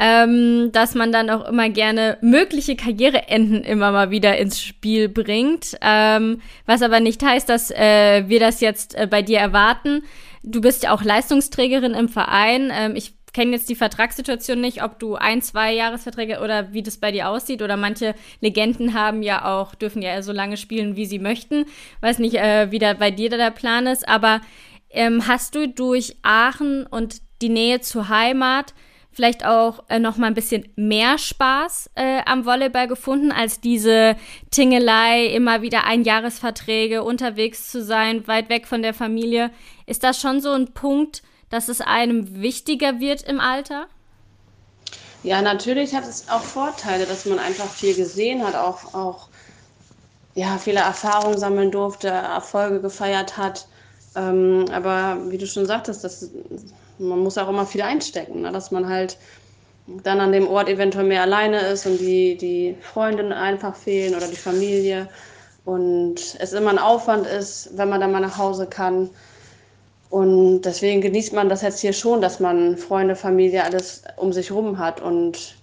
[0.00, 5.76] ähm, dass man dann auch immer gerne mögliche Karriereenden immer mal wieder ins Spiel bringt,
[5.82, 10.02] ähm, was aber nicht heißt, dass äh, wir das jetzt äh, bei dir erwarten.
[10.42, 12.72] Du bist ja auch Leistungsträgerin im Verein.
[12.74, 16.96] Ähm, ich kenne jetzt die Vertragssituation nicht, ob du ein, zwei Jahresverträge oder wie das
[16.96, 17.60] bei dir aussieht.
[17.60, 21.66] Oder manche Legenden haben ja auch, dürfen ja so lange spielen, wie sie möchten.
[22.00, 24.08] Weiß nicht, äh, wie da bei dir da der Plan ist.
[24.08, 24.40] Aber
[24.88, 28.72] ähm, hast du durch Aachen und die Nähe zur Heimat
[29.12, 34.16] vielleicht auch äh, noch mal ein bisschen mehr Spaß äh, am Volleyball gefunden, als diese
[34.50, 39.50] Tingelei, immer wieder Einjahresverträge, unterwegs zu sein, weit weg von der Familie.
[39.86, 43.86] Ist das schon so ein Punkt, dass es einem wichtiger wird im Alter?
[45.22, 49.28] Ja, natürlich hat es auch Vorteile, dass man einfach viel gesehen hat, auch, auch
[50.34, 53.66] ja, viele Erfahrungen sammeln durfte, Erfolge gefeiert hat.
[54.16, 56.30] Ähm, aber wie du schon sagtest, das,
[57.00, 58.52] man muss auch immer viel einstecken, ne?
[58.52, 59.16] dass man halt
[60.04, 64.28] dann an dem Ort eventuell mehr alleine ist und die, die Freundinnen einfach fehlen oder
[64.28, 65.08] die Familie.
[65.64, 69.10] Und es immer ein Aufwand ist, wenn man dann mal nach Hause kann.
[70.10, 74.50] Und deswegen genießt man das jetzt hier schon, dass man Freunde, Familie, alles um sich
[74.52, 75.56] rum hat und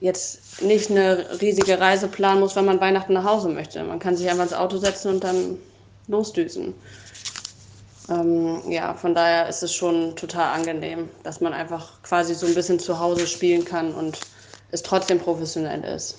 [0.00, 3.82] jetzt nicht eine riesige Reise planen muss, wenn man Weihnachten nach Hause möchte.
[3.82, 5.58] Man kann sich einfach ins Auto setzen und dann
[6.06, 6.74] losdüsen.
[8.08, 12.54] Ähm, ja, von daher ist es schon total angenehm, dass man einfach quasi so ein
[12.54, 14.20] bisschen zu Hause spielen kann und
[14.70, 16.18] es trotzdem professionell ist.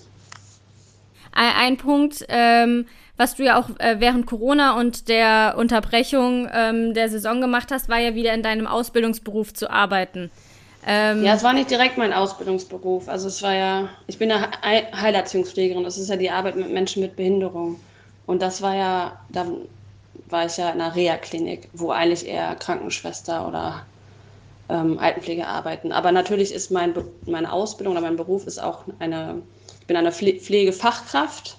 [1.34, 6.94] Ein, ein Punkt, ähm, was du ja auch äh, während Corona und der Unterbrechung ähm,
[6.94, 10.30] der Saison gemacht hast, war ja wieder in deinem Ausbildungsberuf zu arbeiten.
[10.86, 13.10] Ähm, ja, es war nicht direkt mein Ausbildungsberuf.
[13.10, 15.84] Also es war ja, ich bin ja Heilerziehungspflegerin.
[15.84, 17.80] Das ist ja die Arbeit mit Menschen mit Behinderung.
[18.26, 19.46] Und das war ja, da
[20.30, 23.86] war ich ja in einer Reha-Klinik, wo eigentlich eher Krankenschwester oder
[24.70, 25.92] ähm, Altenpflege arbeiten.
[25.92, 26.94] Aber natürlich ist mein,
[27.26, 29.42] meine Ausbildung oder mein Beruf ist auch eine,
[29.80, 31.58] ich bin eine Pflegefachkraft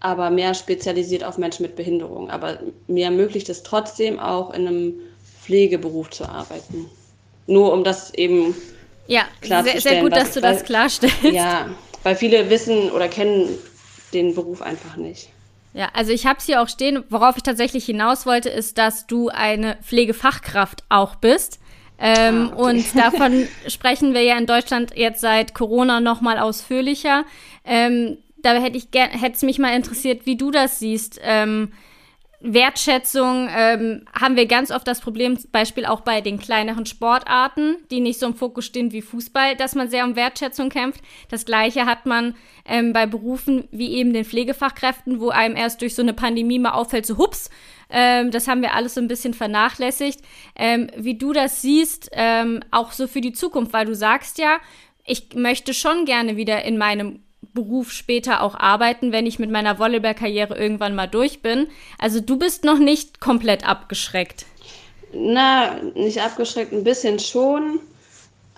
[0.00, 2.30] aber mehr spezialisiert auf Menschen mit Behinderung.
[2.30, 4.94] Aber mir ermöglicht es trotzdem auch in einem
[5.42, 6.90] Pflegeberuf zu arbeiten.
[7.46, 8.54] Nur um das eben
[9.06, 9.80] ja, klarzustellen.
[9.82, 11.22] Sehr, sehr gut, weil, dass du weil, das klarstellst.
[11.22, 11.68] Ja,
[12.02, 13.48] weil viele wissen oder kennen
[14.12, 15.28] den Beruf einfach nicht.
[15.76, 17.04] Ja, also ich habe es hier auch stehen.
[17.10, 21.60] Worauf ich tatsächlich hinaus wollte, ist, dass du eine Pflegefachkraft auch bist.
[21.98, 22.62] Ähm, ah, okay.
[22.62, 27.26] Und davon sprechen wir ja in Deutschland jetzt seit Corona noch mal ausführlicher.
[27.66, 31.20] Ähm, da hätte ich gern, hätte es mich mal interessiert, wie du das siehst.
[31.22, 31.72] Ähm,
[32.40, 38.00] Wertschätzung ähm, haben wir ganz oft das Problem, Beispiel auch bei den kleineren Sportarten, die
[38.00, 41.00] nicht so im Fokus stehen wie Fußball, dass man sehr um Wertschätzung kämpft.
[41.30, 42.34] Das Gleiche hat man
[42.66, 46.72] ähm, bei Berufen wie eben den Pflegefachkräften, wo einem erst durch so eine Pandemie mal
[46.72, 47.50] auffällt, so hups,
[47.88, 50.20] ähm, das haben wir alles so ein bisschen vernachlässigt.
[50.56, 54.58] Ähm, wie du das siehst, ähm, auch so für die Zukunft, weil du sagst ja,
[55.04, 57.20] ich möchte schon gerne wieder in meinem
[57.52, 61.68] Beruf später auch arbeiten, wenn ich mit meiner Volleyballkarriere irgendwann mal durch bin.
[61.98, 64.46] Also du bist noch nicht komplett abgeschreckt.
[65.12, 67.80] Na, nicht abgeschreckt, ein bisschen schon.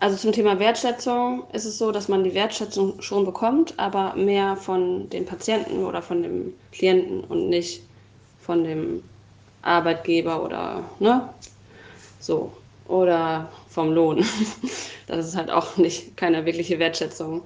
[0.01, 4.57] Also zum Thema Wertschätzung ist es so, dass man die Wertschätzung schon bekommt, aber mehr
[4.57, 7.83] von den Patienten oder von dem Klienten und nicht
[8.41, 9.03] von dem
[9.63, 11.29] Arbeitgeber oder ne?
[12.21, 12.53] So.
[12.87, 14.25] Oder vom Lohn.
[15.09, 17.41] Das ist halt auch nicht keine wirkliche Wertschätzung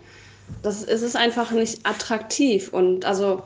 [0.62, 3.42] das es ist einfach nicht attraktiv und also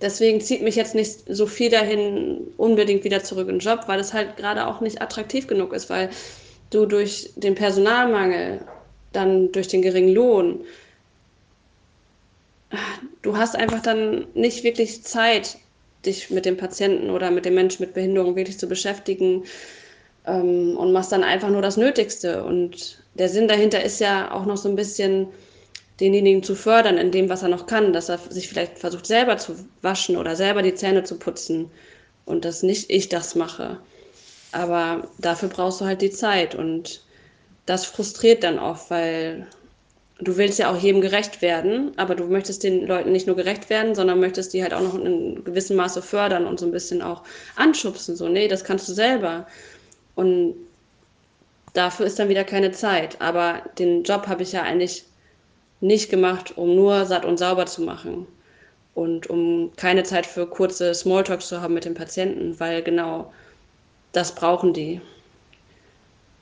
[0.00, 4.00] deswegen zieht mich jetzt nicht so viel dahin unbedingt wieder zurück in den Job, weil
[4.00, 6.10] es halt gerade auch nicht attraktiv genug ist, weil
[6.70, 8.60] du durch den Personalmangel,
[9.12, 10.64] dann durch den geringen Lohn,
[13.22, 15.58] du hast einfach dann nicht wirklich Zeit,
[16.04, 19.44] dich mit dem Patienten oder mit dem Menschen mit Behinderung wirklich zu beschäftigen
[20.26, 24.46] ähm, und machst dann einfach nur das Nötigste und der Sinn dahinter ist ja auch
[24.46, 25.28] noch so ein bisschen,
[26.00, 29.38] denjenigen zu fördern in dem, was er noch kann, dass er sich vielleicht versucht, selber
[29.38, 31.70] zu waschen oder selber die Zähne zu putzen
[32.26, 33.78] und dass nicht ich das mache.
[34.52, 37.02] Aber dafür brauchst du halt die Zeit und
[37.64, 39.46] das frustriert dann oft, weil
[40.18, 43.68] du willst ja auch jedem gerecht werden, aber du möchtest den Leuten nicht nur gerecht
[43.70, 46.72] werden, sondern möchtest die halt auch noch in einem gewissen Maße fördern und so ein
[46.72, 47.22] bisschen auch
[47.56, 48.16] anschubsen.
[48.16, 49.46] So, nee, das kannst du selber.
[50.14, 50.54] Und
[51.76, 53.20] Dafür ist dann wieder keine Zeit.
[53.20, 55.04] Aber den Job habe ich ja eigentlich
[55.82, 58.26] nicht gemacht, um nur satt und sauber zu machen
[58.94, 63.30] und um keine Zeit für kurze Smalltalks zu haben mit den Patienten, weil genau
[64.12, 65.02] das brauchen die.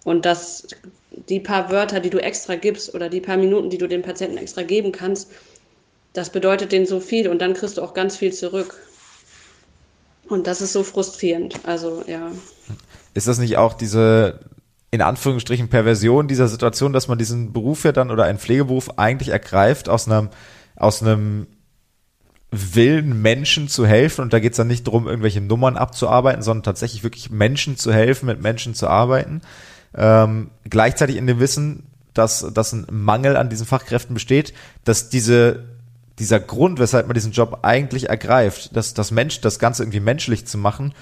[0.04, 0.68] Und das,
[1.10, 4.38] die paar Wörter, die du extra gibst oder die paar Minuten, die du den Patienten
[4.38, 5.32] extra geben kannst,
[6.12, 8.80] das bedeutet denen so viel und dann kriegst du auch ganz viel zurück.
[10.28, 11.58] Und das ist so frustrierend.
[11.64, 12.30] Also, ja.
[13.14, 14.38] Ist das nicht auch diese,
[14.94, 19.30] in Anführungsstrichen, Perversion dieser Situation, dass man diesen Beruf ja dann oder einen Pflegeberuf eigentlich
[19.30, 20.28] ergreift aus einem,
[20.76, 21.48] aus einem
[22.52, 24.20] Willen, Menschen zu helfen.
[24.20, 27.92] Und da geht es dann nicht darum, irgendwelche Nummern abzuarbeiten, sondern tatsächlich wirklich Menschen zu
[27.92, 29.40] helfen, mit Menschen zu arbeiten.
[29.96, 34.54] Ähm, gleichzeitig in dem Wissen, dass, dass ein Mangel an diesen Fachkräften besteht,
[34.84, 35.64] dass diese,
[36.20, 40.46] dieser Grund, weshalb man diesen Job eigentlich ergreift, dass das Mensch, das Ganze irgendwie menschlich
[40.46, 40.94] zu machen,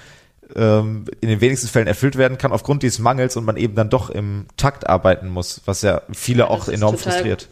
[0.55, 3.89] ähm, in den wenigsten Fällen erfüllt werden kann aufgrund dieses Mangels und man eben dann
[3.89, 7.47] doch im Takt arbeiten muss, was ja viele ja, auch enorm frustriert.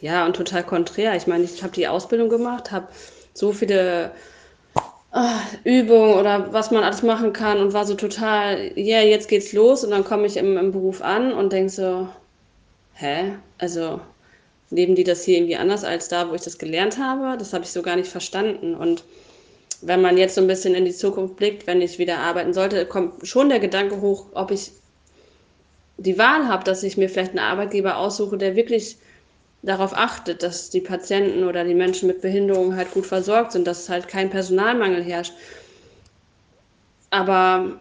[0.00, 1.16] Ja, und total konträr.
[1.16, 2.88] Ich meine, ich habe die Ausbildung gemacht, habe
[3.32, 4.10] so viele
[5.14, 5.20] uh,
[5.64, 9.52] Übungen oder was man alles machen kann und war so total, ja, yeah, jetzt geht's
[9.52, 12.08] los und dann komme ich im, im Beruf an und denke so,
[12.94, 13.32] hä?
[13.58, 14.00] Also
[14.70, 17.38] leben die das hier irgendwie anders als da, wo ich das gelernt habe?
[17.38, 18.74] Das habe ich so gar nicht verstanden.
[18.74, 19.04] Und
[19.86, 22.86] wenn man jetzt so ein bisschen in die Zukunft blickt, wenn ich wieder arbeiten sollte,
[22.86, 24.72] kommt schon der Gedanke hoch, ob ich
[25.96, 28.96] die Wahl habe, dass ich mir vielleicht einen Arbeitgeber aussuche, der wirklich
[29.62, 33.88] darauf achtet, dass die Patienten oder die Menschen mit Behinderungen halt gut versorgt sind, dass
[33.88, 35.32] halt kein Personalmangel herrscht.
[37.10, 37.80] Aber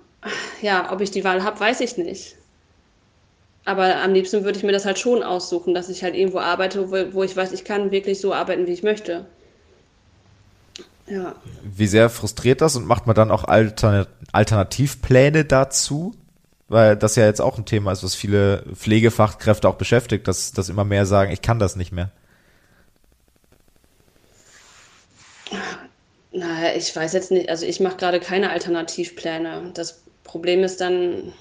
[0.62, 2.36] ja, ob ich die Wahl habe, weiß ich nicht.
[3.66, 6.92] Aber am liebsten würde ich mir das halt schon aussuchen, dass ich halt irgendwo arbeite,
[6.92, 9.26] wo, wo ich weiß, ich kann wirklich so arbeiten, wie ich möchte.
[11.08, 11.36] Ja.
[11.64, 16.16] Wie sehr frustriert das und macht man dann auch Alternativpläne dazu?
[16.74, 20.70] weil das ja jetzt auch ein Thema ist, was viele Pflegefachkräfte auch beschäftigt, dass, dass
[20.70, 22.10] immer mehr sagen, ich kann das nicht mehr.
[26.32, 29.72] Na, ich weiß jetzt nicht, also ich mache gerade keine Alternativpläne.
[29.76, 31.32] Das Problem ist dann,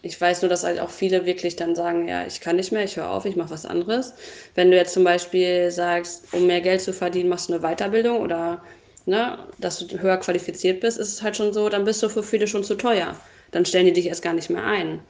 [0.00, 2.84] ich weiß nur, dass halt auch viele wirklich dann sagen, ja, ich kann nicht mehr,
[2.84, 4.14] ich höre auf, ich mache was anderes.
[4.54, 8.20] Wenn du jetzt zum Beispiel sagst, um mehr Geld zu verdienen, machst du eine Weiterbildung
[8.20, 8.62] oder
[9.10, 12.22] ne, dass du höher qualifiziert bist, ist es halt schon so, dann bist du für
[12.22, 13.14] viele schon zu teuer
[13.50, 15.00] dann stellen die dich erst gar nicht mehr ein.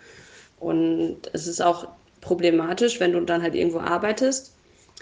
[0.58, 1.88] Und es ist auch
[2.20, 4.54] problematisch, wenn du dann halt irgendwo arbeitest,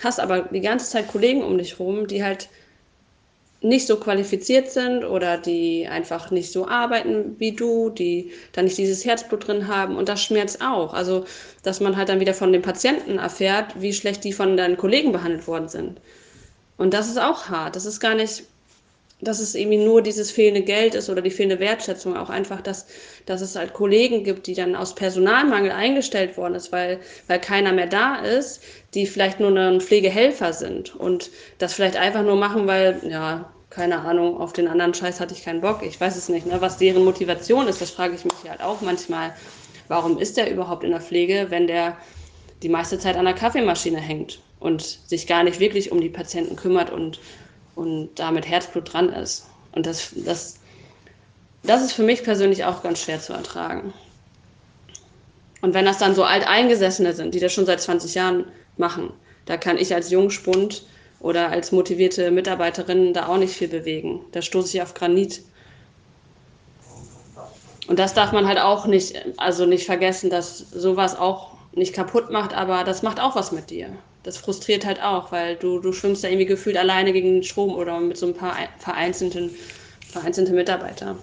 [0.03, 2.49] hast aber die ganze Zeit Kollegen um dich rum, die halt
[3.61, 8.79] nicht so qualifiziert sind oder die einfach nicht so arbeiten wie du, die da nicht
[8.79, 10.95] dieses Herzblut drin haben und das schmerzt auch.
[10.95, 11.25] Also,
[11.65, 15.11] dass man halt dann wieder von den Patienten erfährt, wie schlecht die von deinen Kollegen
[15.11, 16.01] behandelt worden sind.
[16.77, 17.75] Und das ist auch hart.
[17.75, 18.45] Das ist gar nicht
[19.21, 22.87] dass es irgendwie nur dieses fehlende Geld ist oder die fehlende Wertschätzung, auch einfach, dass,
[23.27, 27.73] dass es halt Kollegen gibt, die dann aus Personalmangel eingestellt worden ist, weil, weil keiner
[27.73, 28.63] mehr da ist,
[28.95, 34.01] die vielleicht nur ein Pflegehelfer sind und das vielleicht einfach nur machen, weil, ja, keine
[34.01, 36.61] Ahnung, auf den anderen Scheiß hatte ich keinen Bock, ich weiß es nicht, ne?
[36.61, 39.35] was deren Motivation ist, das frage ich mich halt auch manchmal.
[39.89, 41.97] Warum ist der überhaupt in der Pflege, wenn der
[42.63, 46.57] die meiste Zeit an der Kaffeemaschine hängt und sich gar nicht wirklich um die Patienten
[46.57, 47.21] kümmert und
[47.79, 49.47] und da mit Herzblut dran ist.
[49.71, 50.57] Und das, das,
[51.63, 53.95] das ist für mich persönlich auch ganz schwer zu ertragen.
[55.63, 59.13] Und wenn das dann so Alteingesessene sind, die das schon seit 20 Jahren machen,
[59.47, 60.87] da kann ich als Jungspund
[61.21, 64.23] oder als motivierte Mitarbeiterin da auch nicht viel bewegen.
[64.33, 65.43] Da stoße ich auf Granit.
[67.87, 72.33] Und das darf man halt auch nicht, also nicht vergessen, dass sowas auch nicht kaputt
[72.33, 73.91] macht, aber das macht auch was mit dir
[74.23, 77.75] das frustriert halt auch, weil du, du schwimmst da irgendwie gefühlt alleine gegen den Strom
[77.75, 79.51] oder mit so ein paar vereinzelten,
[80.11, 81.17] vereinzelte Mitarbeiter.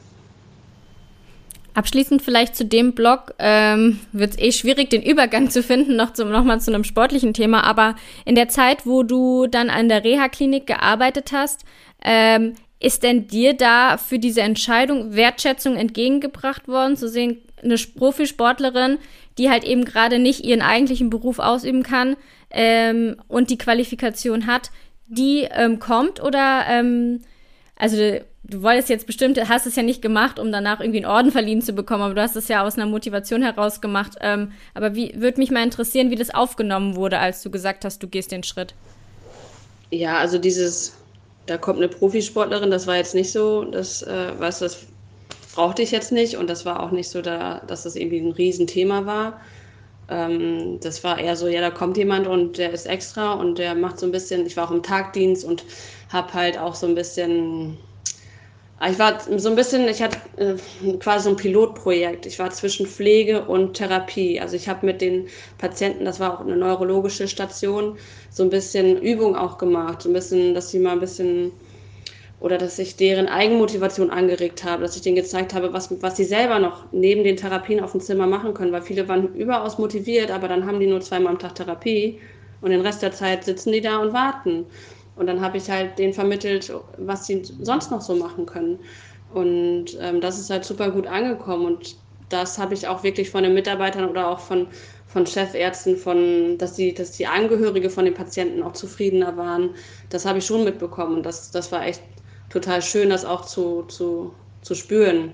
[1.76, 6.14] Abschließend vielleicht zu dem Blog ähm, wird es eh schwierig, den Übergang zu finden, noch,
[6.14, 7.66] zum, noch mal zu einem sportlichen Thema.
[7.66, 11.66] Aber in der Zeit, wo du dann an der Reha-Klinik gearbeitet hast,
[12.02, 18.98] ähm, ist denn dir da für diese Entscheidung Wertschätzung entgegengebracht worden, zu sehen, eine Profisportlerin,
[19.38, 22.16] die halt eben gerade nicht ihren eigentlichen Beruf ausüben kann,
[22.56, 24.72] ähm, und die Qualifikation hat,
[25.08, 27.22] die ähm, kommt oder ähm,
[27.76, 31.32] also du wolltest jetzt bestimmt, hast es ja nicht gemacht, um danach irgendwie einen Orden
[31.32, 34.14] verliehen zu bekommen, aber du hast es ja aus einer Motivation heraus gemacht.
[34.22, 38.02] Ähm, aber wie würde mich mal interessieren, wie das aufgenommen wurde, als du gesagt hast,
[38.02, 38.74] du gehst den Schritt.
[39.92, 40.94] Ja, also dieses,
[41.46, 44.86] da kommt eine Profisportlerin, das war jetzt nicht so, das, äh, was das
[45.54, 48.32] brauchte ich jetzt nicht und das war auch nicht so, da, dass das irgendwie ein
[48.32, 49.42] Riesenthema war.
[50.10, 53.76] Ähm, das war eher so, ja, da kommt jemand und der ist extra und der
[53.76, 55.66] macht so ein bisschen, ich war auch im Tagdienst und
[56.10, 57.78] habe halt auch so ein bisschen,
[58.78, 62.26] ah, ich war so ein bisschen, ich hatte äh, quasi so ein Pilotprojekt.
[62.26, 64.40] Ich war zwischen Pflege und Therapie.
[64.40, 67.98] Also ich habe mit den Patienten, das war auch eine neurologische Station,
[68.30, 71.52] so ein bisschen Übung auch gemacht, so ein bisschen, dass sie mal ein bisschen
[72.46, 76.26] oder dass ich deren Eigenmotivation angeregt habe, dass ich denen gezeigt habe, was, was sie
[76.26, 80.30] selber noch neben den Therapien auf dem Zimmer machen können, weil viele waren überaus motiviert,
[80.30, 82.20] aber dann haben die nur zweimal am Tag Therapie
[82.62, 84.68] und den Rest der Zeit sitzen die da und warten.
[85.16, 88.78] Und dann habe ich halt denen vermittelt, was sie sonst noch so machen können.
[89.34, 91.66] Und ähm, das ist halt super gut angekommen.
[91.66, 91.96] Und
[92.30, 94.68] das habe ich auch wirklich von den Mitarbeitern oder auch von,
[95.08, 99.72] von Chefärzten, von, dass, die, dass die Angehörige von den Patienten auch zufriedener waren.
[100.12, 101.16] Das habe ich schon mitbekommen.
[101.16, 102.04] Und das, das war echt
[102.50, 105.34] total schön, das auch zu, zu, zu spüren.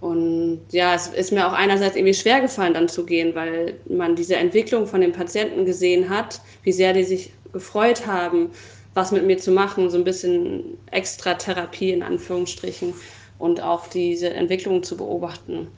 [0.00, 4.16] Und ja, es ist mir auch einerseits irgendwie schwer gefallen, dann zu gehen, weil man
[4.16, 8.50] diese Entwicklung von den Patienten gesehen hat, wie sehr die sich gefreut haben,
[8.94, 12.94] was mit mir zu machen, so ein bisschen extra Therapie in Anführungsstrichen
[13.38, 15.68] und auch diese Entwicklung zu beobachten.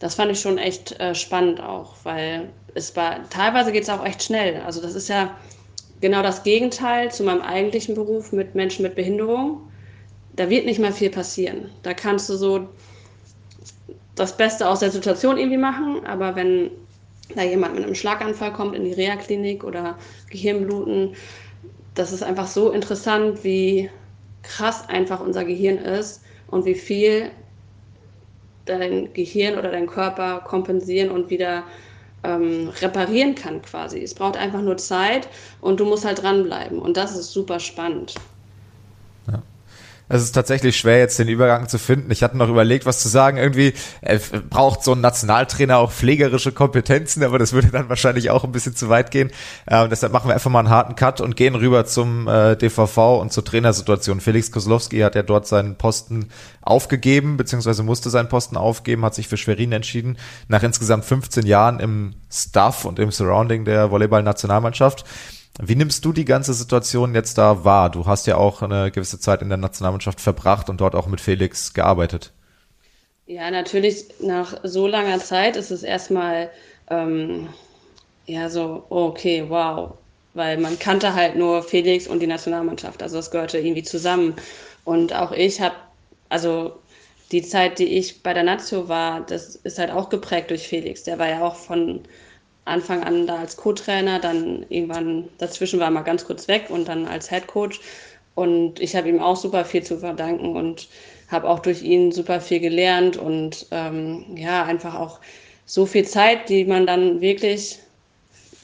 [0.00, 4.04] Das fand ich schon echt äh, spannend auch, weil es war, teilweise geht es auch
[4.04, 4.62] echt schnell.
[4.62, 5.36] Also das ist ja
[6.02, 9.60] genau das Gegenteil zu meinem eigentlichen Beruf mit Menschen mit Behinderung.
[10.36, 11.70] Da wird nicht mal viel passieren.
[11.82, 12.68] Da kannst du so
[14.14, 16.70] das Beste aus der Situation irgendwie machen, aber wenn
[17.34, 19.96] da jemand mit einem Schlaganfall kommt in die Reha-Klinik oder
[20.28, 21.14] Gehirnbluten,
[21.94, 23.88] das ist einfach so interessant, wie
[24.42, 27.30] krass einfach unser Gehirn ist und wie viel
[28.64, 31.64] dein Gehirn oder dein Körper kompensieren und wieder
[32.24, 34.00] ähm, reparieren kann quasi.
[34.02, 35.28] Es braucht einfach nur Zeit
[35.60, 38.14] und du musst halt dranbleiben und das ist super spannend.
[40.12, 42.10] Es ist tatsächlich schwer, jetzt den Übergang zu finden.
[42.10, 43.38] Ich hatte noch überlegt, was zu sagen.
[43.38, 43.72] Irgendwie
[44.02, 44.18] äh,
[44.50, 48.76] braucht so ein Nationaltrainer auch pflegerische Kompetenzen, aber das würde dann wahrscheinlich auch ein bisschen
[48.76, 49.30] zu weit gehen.
[49.64, 53.22] Äh, deshalb machen wir einfach mal einen harten Cut und gehen rüber zum äh, DVV
[53.22, 54.20] und zur Trainersituation.
[54.20, 56.28] Felix Koslowski hat ja dort seinen Posten
[56.60, 61.80] aufgegeben, beziehungsweise musste seinen Posten aufgeben, hat sich für Schwerin entschieden, nach insgesamt 15 Jahren
[61.80, 65.06] im Staff und im Surrounding der Volleyball-Nationalmannschaft.
[65.60, 67.90] Wie nimmst du die ganze Situation jetzt da wahr?
[67.90, 71.20] Du hast ja auch eine gewisse Zeit in der Nationalmannschaft verbracht und dort auch mit
[71.20, 72.32] Felix gearbeitet.
[73.26, 76.50] Ja, natürlich nach so langer Zeit ist es erstmal
[76.90, 77.48] ähm,
[78.26, 79.94] ja so, okay, wow.
[80.34, 83.02] Weil man kannte halt nur Felix und die Nationalmannschaft.
[83.02, 84.34] Also das gehörte irgendwie zusammen.
[84.84, 85.74] Und auch ich habe,
[86.30, 86.78] also
[87.30, 91.02] die Zeit, die ich bei der Nazio war, das ist halt auch geprägt durch Felix.
[91.02, 92.00] Der war ja auch von
[92.64, 96.86] Anfang an da als Co-Trainer, dann irgendwann dazwischen war er mal ganz kurz weg und
[96.88, 97.80] dann als Head Coach.
[98.34, 100.88] Und ich habe ihm auch super viel zu verdanken und
[101.28, 105.20] habe auch durch ihn super viel gelernt und ähm, ja, einfach auch
[105.66, 107.78] so viel Zeit, die man dann wirklich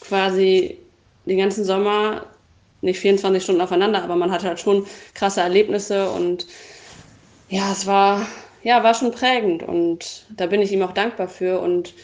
[0.00, 0.78] quasi
[1.26, 2.26] den ganzen Sommer,
[2.80, 6.46] nicht 24 Stunden aufeinander, aber man hatte halt schon krasse Erlebnisse und
[7.48, 8.26] ja, es war,
[8.62, 11.94] ja, war schon prägend und da bin ich ihm auch dankbar für und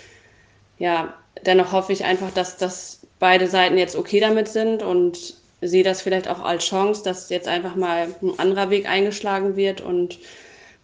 [0.79, 5.85] ja, dennoch hoffe ich einfach, dass, dass beide Seiten jetzt okay damit sind und sehe
[5.85, 10.19] das vielleicht auch als Chance, dass jetzt einfach mal ein anderer Weg eingeschlagen wird und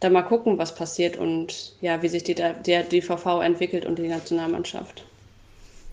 [0.00, 4.08] dann mal gucken, was passiert und ja, wie sich die, der DVV entwickelt und die
[4.08, 5.04] Nationalmannschaft.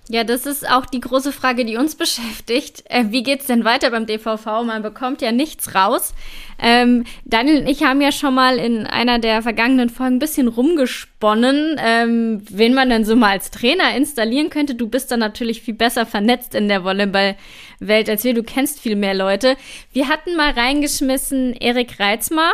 [0.09, 2.83] Ja, das ist auch die große Frage, die uns beschäftigt.
[2.89, 4.45] Äh, wie geht's denn weiter beim DVV?
[4.63, 6.13] Man bekommt ja nichts raus.
[6.59, 10.47] Ähm, Daniel und ich haben ja schon mal in einer der vergangenen Folgen ein bisschen
[10.47, 14.75] rumgesponnen, ähm, wen man denn so mal als Trainer installieren könnte.
[14.75, 18.33] Du bist dann natürlich viel besser vernetzt in der Volleyball-Welt als wir.
[18.33, 19.55] Du kennst viel mehr Leute.
[19.91, 22.53] Wir hatten mal reingeschmissen Erik Reitzmar.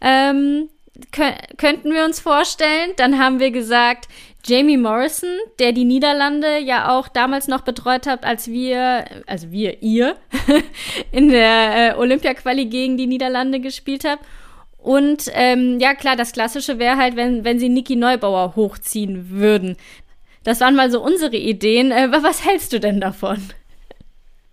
[0.00, 0.68] Ähm,
[1.10, 2.92] könnten wir uns vorstellen.
[2.96, 4.08] Dann haben wir gesagt,
[4.46, 9.82] Jamie Morrison, der die Niederlande ja auch damals noch betreut hat, als wir, also wir,
[9.82, 10.16] ihr,
[11.12, 14.24] in der äh, Olympia-Quali gegen die Niederlande gespielt habt.
[14.76, 19.78] Und ähm, ja, klar, das Klassische wäre halt, wenn, wenn sie Niki Neubauer hochziehen würden.
[20.42, 21.90] Das waren mal so unsere Ideen.
[21.90, 23.42] Äh, was hältst du denn davon?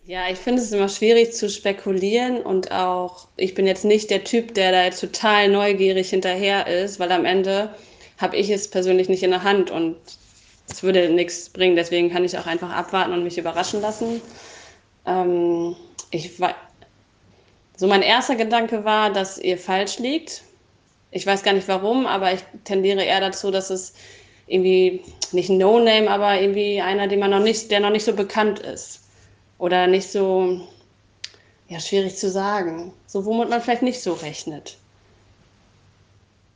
[0.06, 4.24] Ja, ich finde es immer schwierig zu spekulieren und auch, ich bin jetzt nicht der
[4.24, 7.70] Typ, der da jetzt total neugierig hinterher ist, weil am Ende
[8.22, 9.98] habe ich es persönlich nicht in der Hand und
[10.70, 11.76] es würde nichts bringen.
[11.76, 14.22] Deswegen kann ich auch einfach abwarten und mich überraschen lassen.
[15.06, 15.76] Ähm,
[16.12, 16.56] ich war,
[17.76, 20.44] so mein erster Gedanke war, dass ihr falsch liegt.
[21.12, 23.94] Ich weiß gar nicht warum, aber ich tendiere eher dazu, dass es
[24.48, 28.60] irgendwie nicht No-Name, aber irgendwie einer, den man noch nicht, der noch nicht so bekannt
[28.60, 29.02] ist
[29.58, 30.62] oder nicht so,
[31.68, 32.94] ja, schwierig zu sagen.
[33.08, 34.78] So, womit man vielleicht nicht so rechnet.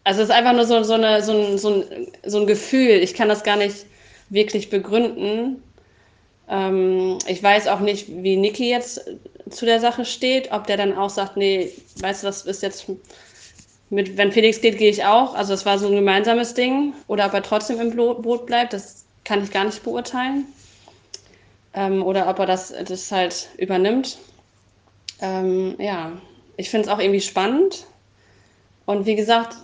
[0.05, 2.91] Also es ist einfach nur so, so, eine, so, ein, so, ein, so ein Gefühl.
[2.91, 3.87] Ich kann das gar nicht
[4.29, 5.63] wirklich begründen.
[6.47, 9.01] Ähm, ich weiß auch nicht, wie Niki jetzt
[9.49, 12.85] zu der Sache steht, ob der dann auch sagt, nee, weißt du, das ist jetzt
[13.89, 15.33] mit, wenn Felix geht, gehe ich auch.
[15.33, 16.93] Also es war so ein gemeinsames Ding.
[17.07, 20.45] Oder ob er trotzdem im Boot bleibt, das kann ich gar nicht beurteilen.
[21.73, 24.19] Ähm, oder ob er das, das halt übernimmt.
[25.19, 26.11] Ähm, ja,
[26.57, 27.87] ich finde es auch irgendwie spannend.
[28.85, 29.55] Und wie gesagt,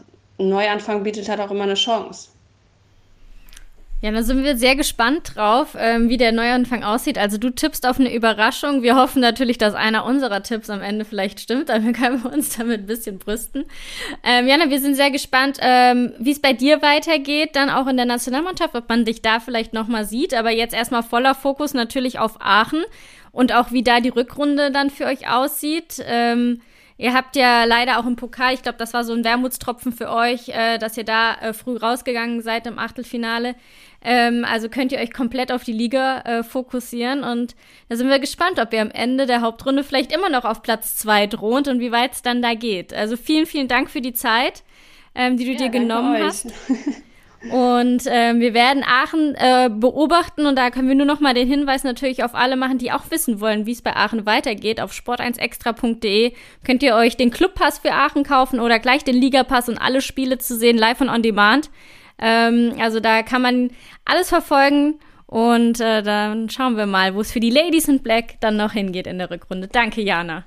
[0.42, 2.30] ein Neuanfang bietet halt auch immer eine Chance.
[4.02, 7.20] Ja, da sind wir sehr gespannt drauf, ähm, wie der Neuanfang aussieht.
[7.20, 8.82] Also du tippst auf eine Überraschung.
[8.82, 12.82] Wir hoffen natürlich, dass einer unserer Tipps am Ende vielleicht stimmt, wir können uns damit
[12.82, 13.66] ein bisschen brüsten.
[14.24, 17.96] Ähm, Jana, wir sind sehr gespannt, ähm, wie es bei dir weitergeht, dann auch in
[17.96, 20.34] der Nationalmannschaft, ob man dich da vielleicht nochmal sieht.
[20.34, 22.84] Aber jetzt erstmal voller Fokus natürlich auf Aachen
[23.32, 26.04] und auch wie da die Rückrunde dann für euch aussieht.
[26.08, 26.62] Ähm,
[27.02, 30.12] Ihr habt ja leider auch im Pokal, ich glaube, das war so ein Wermutstropfen für
[30.12, 33.56] euch, äh, dass ihr da äh, früh rausgegangen seid im Achtelfinale.
[34.04, 37.56] Ähm, also könnt ihr euch komplett auf die Liga äh, fokussieren und
[37.90, 40.96] da sind wir gespannt, ob ihr am Ende der Hauptrunde vielleicht immer noch auf Platz
[40.96, 42.94] zwei droht und wie weit es dann da geht.
[42.94, 44.62] Also vielen, vielen Dank für die Zeit,
[45.16, 46.54] ähm, die du ja, dir genommen hast.
[47.50, 51.48] Und ähm, wir werden Aachen äh, beobachten und da können wir nur noch mal den
[51.48, 54.80] Hinweis natürlich auf alle machen, die auch wissen wollen, wie es bei Aachen weitergeht.
[54.80, 56.34] Auf sport1extra.de
[56.64, 60.38] könnt ihr euch den Clubpass für Aachen kaufen oder gleich den Ligapass und alle Spiele
[60.38, 61.72] zu sehen, live und on demand.
[62.20, 63.72] Ähm, also da kann man
[64.06, 68.40] alles verfolgen und äh, dann schauen wir mal, wo es für die Ladies in Black
[68.40, 69.68] dann noch hingeht in der Rückrunde.
[69.68, 70.46] Danke, Jana.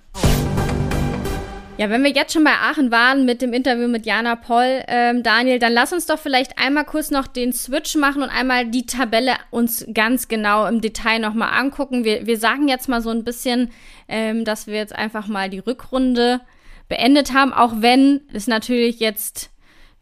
[1.77, 5.25] Ja, wenn wir jetzt schon bei Aachen waren mit dem Interview mit Jana Poll, ähm,
[5.25, 8.87] Daniel, dann lass uns doch vielleicht einmal kurz noch den Switch machen und einmal die
[8.87, 12.05] Tabelle uns ganz genau im Detail nochmal angucken.
[12.05, 13.73] Wir, wir sagen jetzt mal so ein bisschen,
[14.07, 16.41] ähm, dass wir jetzt einfach mal die Rückrunde
[16.89, 19.51] beendet haben, auch wenn es natürlich jetzt,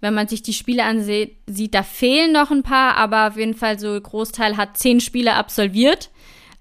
[0.01, 3.55] wenn man sich die Spiele ansieht, sieht, da fehlen noch ein paar, aber auf jeden
[3.55, 6.11] Fall so Großteil hat zehn Spiele absolviert.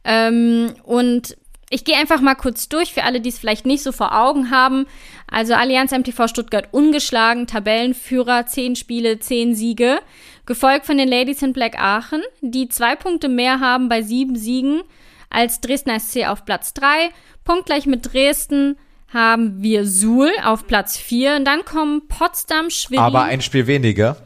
[0.05, 1.35] Ähm, und
[1.71, 4.51] ich gehe einfach mal kurz durch für alle, die es vielleicht nicht so vor Augen
[4.51, 4.85] haben.
[5.27, 9.99] Also Allianz MTV Stuttgart ungeschlagen, Tabellenführer, zehn Spiele, zehn Siege.
[10.45, 14.81] Gefolgt von den Ladies in Black Aachen, die zwei Punkte mehr haben bei sieben Siegen
[15.29, 17.09] als Dresdner SC auf Platz drei.
[17.45, 18.77] Punktgleich mit Dresden
[19.13, 21.37] haben wir Suhl auf Platz vier.
[21.37, 23.03] Und dann kommen Potsdam, Schwerin.
[23.03, 24.17] Aber ein Spiel weniger.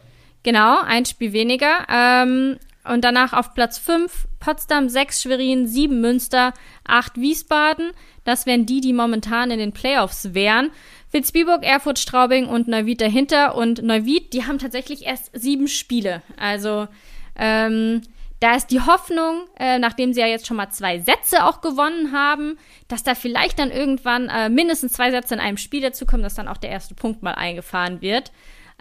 [0.43, 1.85] Genau, ein Spiel weniger.
[1.89, 2.57] Ähm,
[2.91, 6.53] und danach auf Platz 5 Potsdam, 6 Schwerin, 7 Münster,
[6.85, 7.91] 8 Wiesbaden.
[8.23, 10.71] Das wären die, die momentan in den Playoffs wären.
[11.11, 13.55] Vilsbiburg, Erfurt, Straubing und Neuwied dahinter.
[13.55, 16.21] Und Neuwied, die haben tatsächlich erst sieben Spiele.
[16.37, 16.87] Also
[17.35, 18.01] ähm,
[18.39, 22.11] da ist die Hoffnung, äh, nachdem sie ja jetzt schon mal zwei Sätze auch gewonnen
[22.11, 22.57] haben,
[22.87, 26.47] dass da vielleicht dann irgendwann äh, mindestens zwei Sätze in einem Spiel dazukommen, dass dann
[26.47, 28.31] auch der erste Punkt mal eingefahren wird.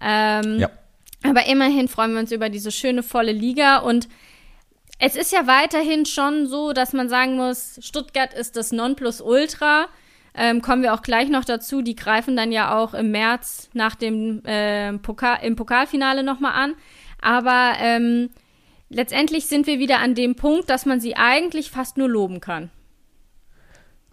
[0.02, 0.70] Ähm, ja.
[1.24, 4.08] Aber immerhin freuen wir uns über diese schöne volle Liga und
[4.98, 9.86] es ist ja weiterhin schon so, dass man sagen muss, Stuttgart ist das Nonplusultra.
[10.36, 11.82] Ähm, kommen wir auch gleich noch dazu.
[11.82, 16.74] Die greifen dann ja auch im März nach dem äh, Pokal, im Pokalfinale nochmal an.
[17.20, 18.30] Aber ähm,
[18.88, 22.70] letztendlich sind wir wieder an dem Punkt, dass man sie eigentlich fast nur loben kann.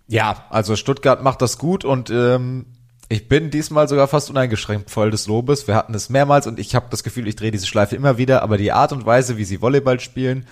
[0.08, 2.66] Ja, also Stuttgart macht das gut und ähm,
[3.12, 5.68] ich bin diesmal sogar fast uneingeschränkt voll des Lobes.
[5.68, 8.42] Wir hatten es mehrmals und ich habe das Gefühl, ich drehe diese Schleife immer wieder,
[8.42, 10.48] aber die Art und Weise, wie sie Volleyball spielen,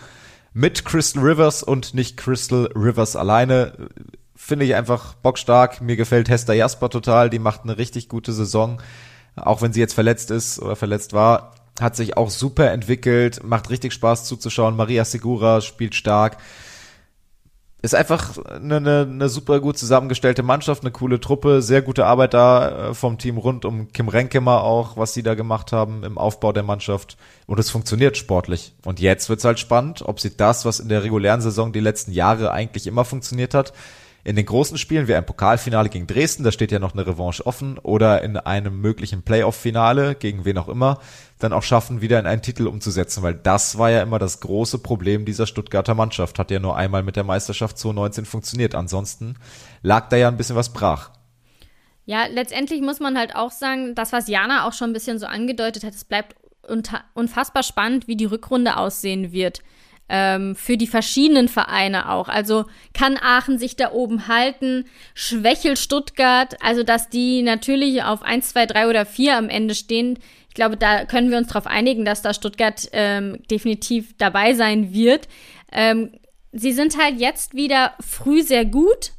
[0.51, 3.89] mit Crystal Rivers und nicht Crystal Rivers alleine,
[4.35, 5.79] finde ich einfach bockstark.
[5.79, 8.81] Mir gefällt Hester Jasper total, die macht eine richtig gute Saison.
[9.37, 13.69] Auch wenn sie jetzt verletzt ist oder verletzt war, hat sich auch super entwickelt, macht
[13.69, 14.75] richtig Spaß zuzuschauen.
[14.75, 16.35] Maria Segura spielt stark
[17.81, 22.33] ist einfach eine, eine, eine super gut zusammengestellte Mannschaft, eine coole Truppe, sehr gute Arbeit
[22.33, 26.17] da äh, vom Team rund um Kim Renkemer auch, was sie da gemacht haben im
[26.17, 27.17] Aufbau der Mannschaft.
[27.47, 28.73] Und es funktioniert sportlich.
[28.83, 32.11] Und jetzt wird's halt spannend, ob sie das, was in der regulären Saison die letzten
[32.11, 33.71] Jahre eigentlich immer funktioniert hat,
[34.23, 37.45] in den großen Spielen wie ein Pokalfinale gegen Dresden, da steht ja noch eine Revanche
[37.45, 40.99] offen, oder in einem möglichen Playoff-Finale, gegen wen auch immer,
[41.39, 44.79] dann auch schaffen, wieder in einen Titel umzusetzen, weil das war ja immer das große
[44.79, 46.37] Problem dieser Stuttgarter Mannschaft.
[46.37, 48.75] Hat ja nur einmal mit der Meisterschaft 2019 funktioniert.
[48.75, 49.35] Ansonsten
[49.81, 51.11] lag da ja ein bisschen was brach.
[52.05, 55.27] Ja, letztendlich muss man halt auch sagen, das, was Jana auch schon ein bisschen so
[55.27, 56.35] angedeutet hat, es bleibt
[57.13, 59.61] unfassbar spannend, wie die Rückrunde aussehen wird
[60.09, 62.27] ähm, für die verschiedenen Vereine auch.
[62.27, 68.49] Also kann Aachen sich da oben halten, schwächelt Stuttgart, also dass die natürlich auf 1,
[68.49, 70.19] 2, 3 oder 4 am Ende stehen.
[70.49, 74.93] Ich glaube, da können wir uns darauf einigen, dass da Stuttgart ähm, definitiv dabei sein
[74.93, 75.27] wird.
[75.71, 76.11] Ähm,
[76.51, 79.11] sie sind halt jetzt wieder früh sehr gut.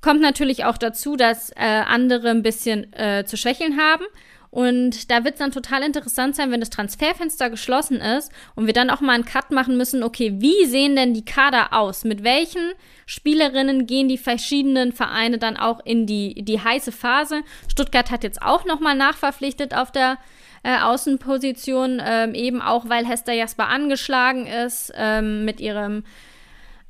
[0.00, 4.04] Kommt natürlich auch dazu, dass äh, andere ein bisschen äh, zu schwächeln haben.
[4.52, 8.74] Und da wird es dann total interessant sein, wenn das Transferfenster geschlossen ist und wir
[8.74, 12.04] dann auch mal einen Cut machen müssen, okay, wie sehen denn die Kader aus?
[12.04, 12.72] Mit welchen
[13.06, 17.40] Spielerinnen gehen die verschiedenen Vereine dann auch in die, die heiße Phase?
[17.66, 20.18] Stuttgart hat jetzt auch nochmal nachverpflichtet auf der
[20.64, 26.04] äh, Außenposition, ähm, eben auch, weil Hester Jasper angeschlagen ist ähm, mit ihrem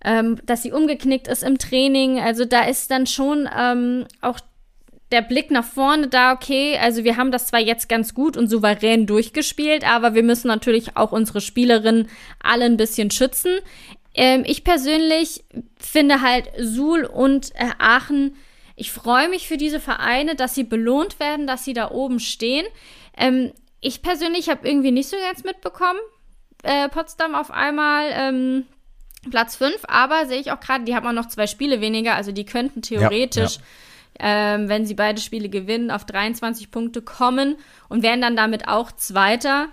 [0.04, 2.18] ähm, dass sie umgeknickt ist im Training.
[2.18, 4.40] Also da ist dann schon ähm, auch
[5.12, 8.48] der Blick nach vorne da, okay, also wir haben das zwar jetzt ganz gut und
[8.48, 12.08] souverän durchgespielt, aber wir müssen natürlich auch unsere Spielerinnen
[12.42, 13.52] alle ein bisschen schützen.
[14.14, 15.44] Ähm, ich persönlich
[15.78, 18.36] finde halt Suhl und äh, Aachen,
[18.74, 22.66] ich freue mich für diese Vereine, dass sie belohnt werden, dass sie da oben stehen.
[23.16, 26.00] Ähm, ich persönlich habe irgendwie nicht so ganz mitbekommen,
[26.62, 28.66] äh, Potsdam auf einmal ähm,
[29.30, 32.32] Platz 5, aber sehe ich auch gerade, die haben auch noch zwei Spiele weniger, also
[32.32, 33.66] die könnten theoretisch, ja, ja.
[34.24, 37.56] Ähm, wenn sie beide Spiele gewinnen, auf 23 Punkte kommen
[37.88, 39.66] und wären dann damit auch Zweiter.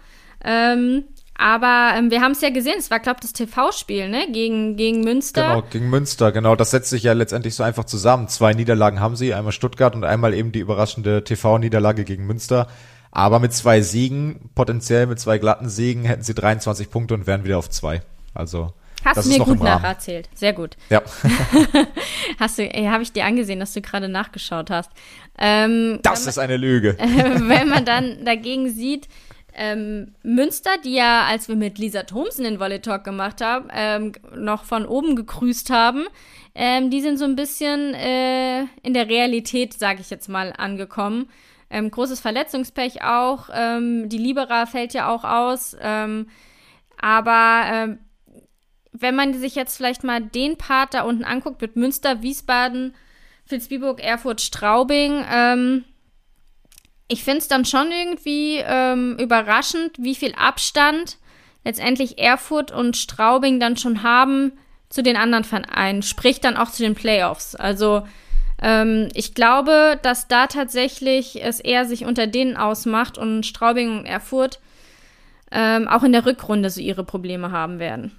[0.43, 1.03] Ähm,
[1.37, 4.27] aber ähm, wir haben es ja gesehen, es war, glaube ich, das TV-Spiel, ne?
[4.29, 5.47] Gegen, gegen Münster.
[5.47, 6.55] Genau, gegen Münster, genau.
[6.57, 8.27] Das setzt sich ja letztendlich so einfach zusammen.
[8.27, 12.67] Zwei Niederlagen haben sie, einmal Stuttgart und einmal eben die überraschende TV-Niederlage gegen Münster.
[13.11, 17.45] Aber mit zwei Siegen, potenziell mit zwei glatten Siegen, hätten sie 23 Punkte und wären
[17.45, 18.01] wieder auf zwei.
[18.33, 18.73] Also.
[19.03, 20.29] Hast das du mir gut nacherzählt.
[20.33, 20.75] Sehr gut.
[20.89, 21.01] Ja.
[22.39, 24.91] hast du, habe ich dir angesehen, dass du gerade nachgeschaut hast.
[25.37, 26.97] Ähm, das man, ist eine Lüge.
[26.99, 29.07] wenn man dann dagegen sieht,
[29.53, 34.11] ähm, Münster, die ja, als wir mit Lisa Thomsen den Volley Talk gemacht haben, ähm,
[34.35, 36.05] noch von oben gegrüßt haben,
[36.55, 41.29] ähm, die sind so ein bisschen äh, in der Realität, sage ich jetzt mal, angekommen.
[41.69, 43.49] Ähm, großes Verletzungspech auch.
[43.53, 45.75] Ähm, die Libera fällt ja auch aus.
[47.01, 47.87] Aber
[48.99, 52.93] wenn man sich jetzt vielleicht mal den Part da unten anguckt mit Münster, Wiesbaden,
[53.47, 55.85] Vilsbiburg, Erfurt, Straubing, ähm,
[57.07, 61.17] ich finde es dann schon irgendwie ähm, überraschend, wie viel Abstand
[61.65, 64.53] letztendlich Erfurt und Straubing dann schon haben
[64.89, 67.55] zu den anderen Vereinen, sprich dann auch zu den Playoffs.
[67.55, 68.07] Also
[68.61, 74.05] ähm, ich glaube, dass da tatsächlich es eher sich unter denen ausmacht und Straubing und
[74.05, 74.59] Erfurt
[75.51, 78.18] ähm, auch in der Rückrunde so ihre Probleme haben werden.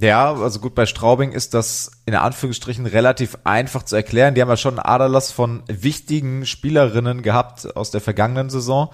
[0.00, 4.34] Ja, also gut, bei Straubing ist das in Anführungsstrichen relativ einfach zu erklären.
[4.34, 8.90] Die haben ja schon einen Aderlass von wichtigen Spielerinnen gehabt aus der vergangenen Saison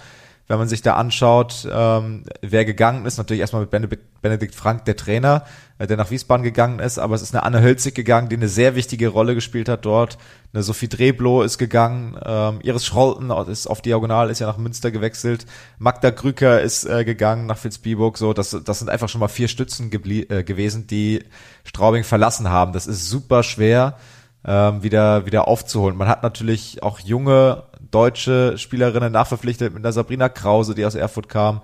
[0.50, 4.96] wenn man sich da anschaut, ähm, wer gegangen ist, natürlich erstmal mit Benedikt Frank, der
[4.96, 5.44] Trainer,
[5.78, 8.48] äh, der nach Wiesbaden gegangen ist, aber es ist eine Anne Hölzig gegangen, die eine
[8.48, 10.18] sehr wichtige Rolle gespielt hat dort.
[10.52, 14.90] Eine Sophie Dreblo ist gegangen, ähm, Iris Schrolten ist auf Diagonal, ist ja nach Münster
[14.90, 15.46] gewechselt,
[15.78, 19.46] Magda Grücker ist äh, gegangen nach Vilsbiburg, so, das, das sind einfach schon mal vier
[19.46, 21.22] Stützen äh, gewesen, die
[21.62, 22.72] Straubing verlassen haben.
[22.72, 23.96] Das ist super schwer,
[24.44, 25.96] ähm, wieder, wieder aufzuholen.
[25.96, 31.28] Man hat natürlich auch junge deutsche Spielerinnen nachverpflichtet mit einer Sabrina Krause, die aus Erfurt
[31.28, 31.60] kam,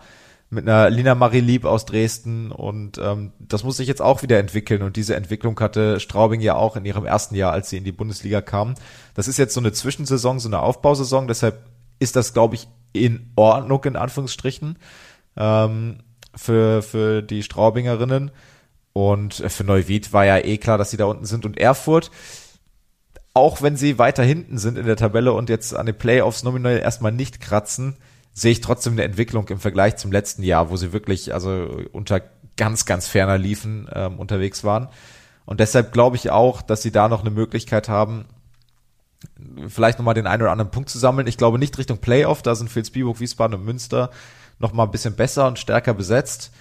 [0.51, 2.53] mit einer Lina Marie Lieb aus Dresden.
[2.53, 4.83] Und ähm, das muss sich jetzt auch wieder entwickeln.
[4.83, 7.93] Und diese Entwicklung hatte Straubing ja auch in ihrem ersten Jahr, als sie in die
[7.93, 8.75] Bundesliga kam.
[9.15, 11.65] Das ist jetzt so eine Zwischensaison, so eine Aufbausaison, deshalb
[11.99, 14.79] ist das, glaube ich, in Ordnung in Anführungsstrichen
[15.37, 15.99] ähm,
[16.35, 18.31] für, für die Straubingerinnen.
[18.93, 21.45] Und für Neuwied war ja eh klar, dass sie da unten sind.
[21.45, 22.11] Und Erfurt
[23.37, 26.79] auch wenn sie weiter hinten sind in der Tabelle und jetzt an den Playoffs nominell
[26.79, 27.99] erstmal nicht kratzen,
[28.33, 32.23] sehe ich trotzdem eine Entwicklung im Vergleich zum letzten Jahr, wo sie wirklich also unter
[32.57, 34.89] ganz, ganz ferner Liefen ähm, unterwegs waren.
[35.45, 38.25] Und deshalb glaube ich auch, dass sie da noch eine Möglichkeit haben,
[39.69, 41.27] vielleicht nochmal den einen oder anderen Punkt zu sammeln.
[41.27, 44.11] Ich glaube nicht Richtung Playoff, da sind Vilsbiburg, Wiesbaden und Münster
[44.59, 46.53] nochmal ein bisschen besser und stärker besetzt.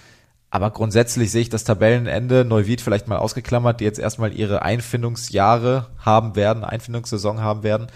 [0.50, 5.88] Aber grundsätzlich sehe ich das Tabellenende, Neuwied vielleicht mal ausgeklammert, die jetzt erstmal ihre Einfindungsjahre
[5.98, 7.88] haben werden, Einfindungssaison haben werden.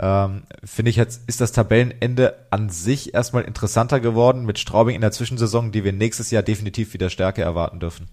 [0.00, 5.00] Ähm, Finde ich jetzt, ist das Tabellenende an sich erstmal interessanter geworden mit Straubing in
[5.00, 8.08] der Zwischensaison, die wir nächstes Jahr definitiv wieder Stärke erwarten dürfen.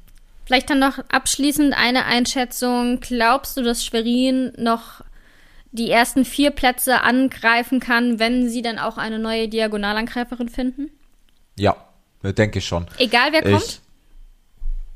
[0.45, 2.99] Vielleicht dann noch abschließend eine Einschätzung.
[2.99, 5.01] Glaubst du, dass Schwerin noch
[5.71, 10.89] die ersten vier Plätze angreifen kann, wenn sie dann auch eine neue Diagonalangreiferin finden?
[11.55, 11.75] Ja,
[12.23, 12.87] denke ich schon.
[12.97, 13.81] Egal wer kommt?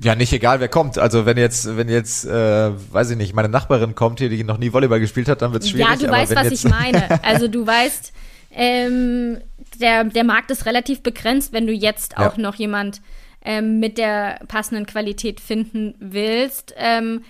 [0.03, 0.97] ja, nicht egal wer kommt.
[0.97, 4.57] Also wenn jetzt, wenn jetzt, äh, weiß ich nicht, meine Nachbarin kommt hier, die noch
[4.57, 5.87] nie Volleyball gespielt hat, dann wird es schwierig.
[5.89, 7.23] Ja, du weißt, was ich meine.
[7.23, 8.11] Also du weißt,
[8.51, 9.39] ähm,
[9.79, 12.41] der, der Markt ist relativ begrenzt, wenn du jetzt auch ja.
[12.41, 13.01] noch jemand
[13.43, 16.73] ähm, mit der passenden Qualität finden willst.
[16.77, 17.23] Ähm,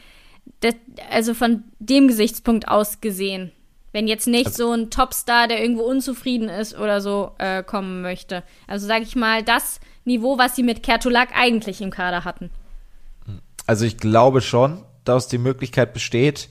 [0.60, 0.76] das,
[1.12, 3.52] also von dem Gesichtspunkt aus gesehen.
[3.94, 8.02] Wenn jetzt nicht also, so ein Topstar, der irgendwo unzufrieden ist oder so, äh, kommen
[8.02, 8.44] möchte.
[8.68, 12.50] Also sage ich mal, das Niveau, was sie mit Kertulak eigentlich im Kader hatten.
[13.66, 16.50] Also ich glaube schon, dass die Möglichkeit besteht,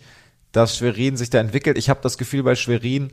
[0.53, 1.77] dass Schwerin sich da entwickelt.
[1.77, 3.13] Ich habe das Gefühl bei Schwerin,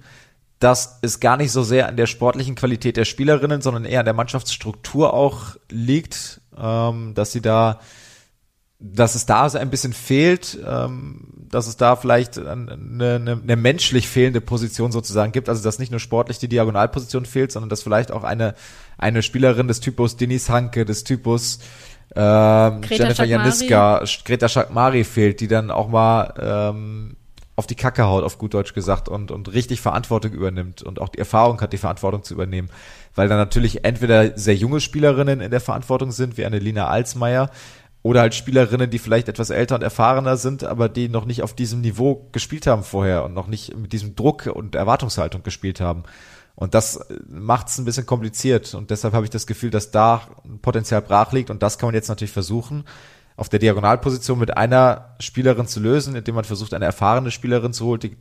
[0.59, 4.05] dass es gar nicht so sehr an der sportlichen Qualität der Spielerinnen, sondern eher an
[4.05, 7.79] der Mannschaftsstruktur auch liegt, ähm, dass sie da
[8.79, 13.55] dass es da so ein bisschen fehlt, ähm, dass es da vielleicht eine, eine, eine
[13.55, 17.83] menschlich fehlende Position sozusagen gibt, also dass nicht nur sportlich die Diagonalposition fehlt, sondern dass
[17.83, 18.55] vielleicht auch eine
[18.97, 21.59] eine Spielerin des Typus Denise Hanke, des Typus
[22.15, 27.15] ähm, Jennifer Janiska, Greta Schakmari fehlt, die dann auch mal ähm,
[27.55, 31.09] auf die Kacke haut, auf gut Deutsch gesagt, und, und richtig Verantwortung übernimmt und auch
[31.09, 32.69] die Erfahrung hat, die Verantwortung zu übernehmen.
[33.15, 37.51] Weil da natürlich entweder sehr junge Spielerinnen in der Verantwortung sind, wie eine Lina Alsmeier,
[38.01, 41.53] oder halt Spielerinnen, die vielleicht etwas älter und erfahrener sind, aber die noch nicht auf
[41.53, 46.03] diesem Niveau gespielt haben vorher und noch nicht mit diesem Druck und Erwartungshaltung gespielt haben.
[46.55, 48.73] Und das macht es ein bisschen kompliziert.
[48.73, 50.23] Und deshalb habe ich das Gefühl, dass da
[50.61, 51.49] Potenzial brach liegt.
[51.49, 52.83] Und das kann man jetzt natürlich versuchen,
[53.37, 57.85] auf der Diagonalposition mit einer Spielerin zu lösen, indem man versucht, eine erfahrene Spielerin zu
[57.85, 58.17] holen, die,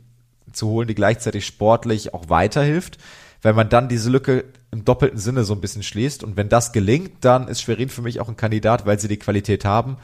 [0.53, 2.97] zu holen, die gleichzeitig sportlich auch weiterhilft.
[3.41, 6.23] Wenn man dann diese Lücke im doppelten Sinne so ein bisschen schließt.
[6.23, 9.17] Und wenn das gelingt, dann ist Schwerin für mich auch ein Kandidat, weil sie die
[9.17, 9.97] Qualität haben.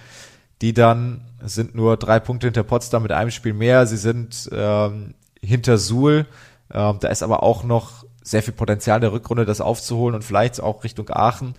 [0.62, 3.86] Die dann sind nur drei Punkte hinter Potsdam mit einem Spiel mehr.
[3.88, 6.26] Sie sind ähm, hinter Suhl.
[6.74, 10.24] Ähm, da ist aber auch noch sehr viel Potenzial in der Rückrunde, das aufzuholen und
[10.24, 11.54] vielleicht auch Richtung Aachen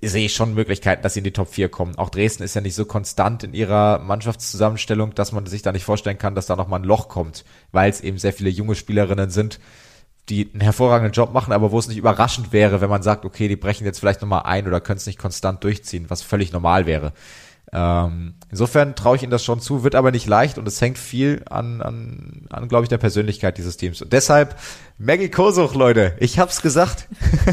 [0.00, 1.98] sehe ich schon Möglichkeiten, dass sie in die Top 4 kommen.
[1.98, 5.84] Auch Dresden ist ja nicht so konstant in ihrer Mannschaftszusammenstellung, dass man sich da nicht
[5.84, 9.30] vorstellen kann, dass da nochmal ein Loch kommt, weil es eben sehr viele junge Spielerinnen
[9.30, 9.58] sind,
[10.28, 13.48] die einen hervorragenden Job machen, aber wo es nicht überraschend wäre, wenn man sagt, okay,
[13.48, 16.86] die brechen jetzt vielleicht nochmal ein oder können es nicht konstant durchziehen, was völlig normal
[16.86, 17.12] wäre.
[17.74, 20.98] Ähm, insofern traue ich ihnen das schon zu, wird aber nicht leicht und es hängt
[20.98, 24.02] viel an, an, an glaube ich, der Persönlichkeit dieses Teams.
[24.02, 24.56] Und deshalb
[24.98, 27.08] Maggie Kosuch, Leute, ich hab's gesagt.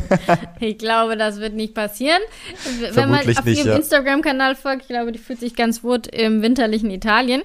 [0.59, 2.21] ich glaube, das wird nicht passieren.
[2.91, 3.75] Wenn man auf nicht, ihrem ja.
[3.77, 7.41] Instagram-Kanal folgt, ich glaube, die fühlt sich ganz wohl im winterlichen Italien.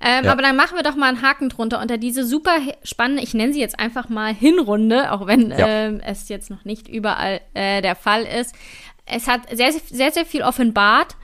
[0.00, 0.32] Ähm, ja.
[0.32, 3.52] Aber dann machen wir doch mal einen Haken drunter unter diese super spannende, ich nenne
[3.52, 5.66] sie jetzt einfach mal Hinrunde, auch wenn ja.
[5.66, 8.52] ähm, es jetzt noch nicht überall äh, der Fall ist.
[9.06, 11.16] Es hat sehr, sehr, sehr viel offenbart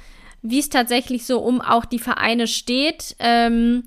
[0.42, 3.84] wie es tatsächlich so um auch die Vereine steht, ähm,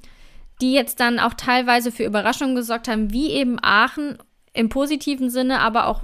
[0.62, 4.18] die jetzt dann auch teilweise für Überraschungen gesorgt haben, wie eben Aachen
[4.54, 6.04] im positiven Sinne, aber auch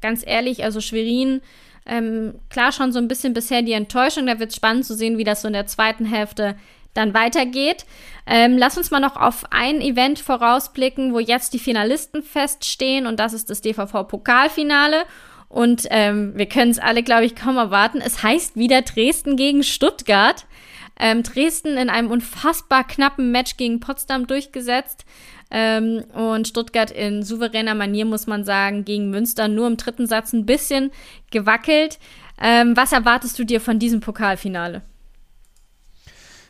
[0.00, 1.40] ganz ehrlich, also Schwerin,
[1.86, 4.26] ähm, klar schon so ein bisschen bisher die Enttäuschung.
[4.26, 6.54] Da wird es spannend zu sehen, wie das so in der zweiten Hälfte
[6.92, 7.86] dann weitergeht.
[8.26, 13.18] Ähm, lass uns mal noch auf ein Event vorausblicken, wo jetzt die Finalisten feststehen und
[13.18, 15.04] das ist das DVV-Pokalfinale.
[15.48, 18.00] Und ähm, wir können es alle, glaube ich, kaum erwarten.
[18.00, 20.46] Es heißt wieder Dresden gegen Stuttgart.
[21.00, 25.04] Ähm, Dresden in einem unfassbar knappen Match gegen Potsdam durchgesetzt.
[25.50, 30.32] Ähm, und Stuttgart in souveräner Manier, muss man sagen, gegen Münster nur im dritten Satz
[30.32, 30.90] ein bisschen
[31.30, 31.98] gewackelt.
[32.40, 34.82] Ähm, was erwartest du dir von diesem Pokalfinale?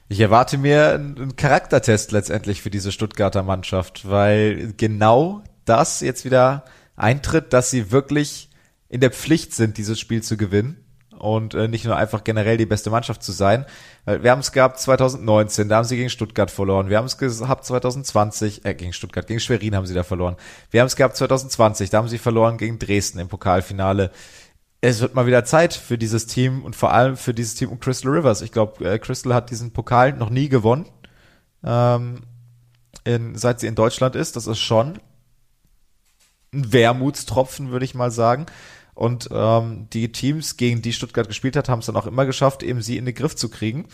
[0.09, 6.65] Ich erwarte mir einen Charaktertest letztendlich für diese Stuttgarter Mannschaft, weil genau das jetzt wieder
[6.97, 8.48] eintritt, dass sie wirklich
[8.89, 10.85] in der Pflicht sind, dieses Spiel zu gewinnen
[11.19, 13.67] und äh, nicht nur einfach generell die beste Mannschaft zu sein.
[14.07, 16.89] Wir haben es gehabt 2019, da haben sie gegen Stuttgart verloren.
[16.89, 20.37] Wir haben es gehabt 2020, äh, gegen Stuttgart, gegen Schwerin haben sie da verloren.
[20.71, 24.11] Wir haben es gehabt 2020, da haben sie verloren gegen Dresden im Pokalfinale.
[24.81, 27.81] Es wird mal wieder Zeit für dieses Team und vor allem für dieses Team um
[27.81, 28.43] Crystal Rivers.
[28.43, 30.87] Ich glaube, äh, Crystal hat diesen Pokal noch nie gewonnen,
[31.65, 32.21] ähm,
[33.05, 34.37] in, seit sie in Deutschland ist.
[34.37, 35.01] Das ist schon
[36.55, 38.47] ein Wermutstropfen, würde ich mal sagen.
[38.99, 42.65] Und ähm, die Teams, gegen die Stuttgart gespielt hat, haben es dann auch immer geschafft,
[42.65, 43.87] eben sie in den Griff zu kriegen.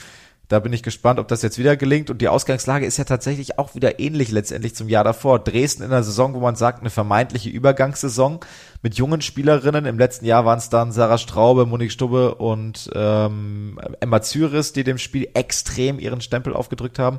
[0.48, 2.08] Da bin ich gespannt, ob das jetzt wieder gelingt.
[2.08, 5.40] Und die Ausgangslage ist ja tatsächlich auch wieder ähnlich letztendlich zum Jahr davor.
[5.40, 8.40] Dresden in einer Saison, wo man sagt, eine vermeintliche Übergangssaison
[8.80, 9.84] mit jungen Spielerinnen.
[9.84, 14.84] Im letzten Jahr waren es dann Sarah Straube, Monique Stubbe und ähm, Emma Zyris, die
[14.84, 17.18] dem Spiel extrem ihren Stempel aufgedrückt haben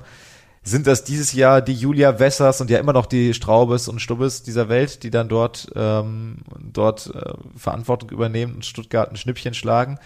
[0.65, 4.41] sind das dieses Jahr die Julia Wessers und ja immer noch die Straubes und Stubbes
[4.41, 9.99] dieser Welt, die dann dort, ähm, dort äh, Verantwortung übernehmen und Stuttgart ein Schnippchen schlagen.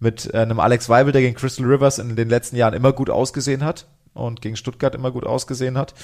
[0.00, 3.08] Mit äh, einem Alex Weibel, der gegen Crystal Rivers in den letzten Jahren immer gut
[3.08, 5.94] ausgesehen hat und gegen Stuttgart immer gut ausgesehen hat.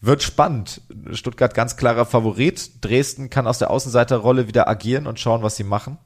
[0.00, 0.80] Wird spannend.
[1.12, 2.82] Stuttgart ganz klarer Favorit.
[2.82, 5.98] Dresden kann aus der Außenseiterrolle wieder agieren und schauen, was sie machen.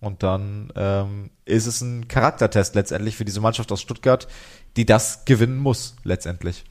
[0.00, 4.26] Und dann ähm, ist es ein Charaktertest letztendlich für diese Mannschaft aus Stuttgart,
[4.76, 6.64] die das gewinnen muss letztendlich.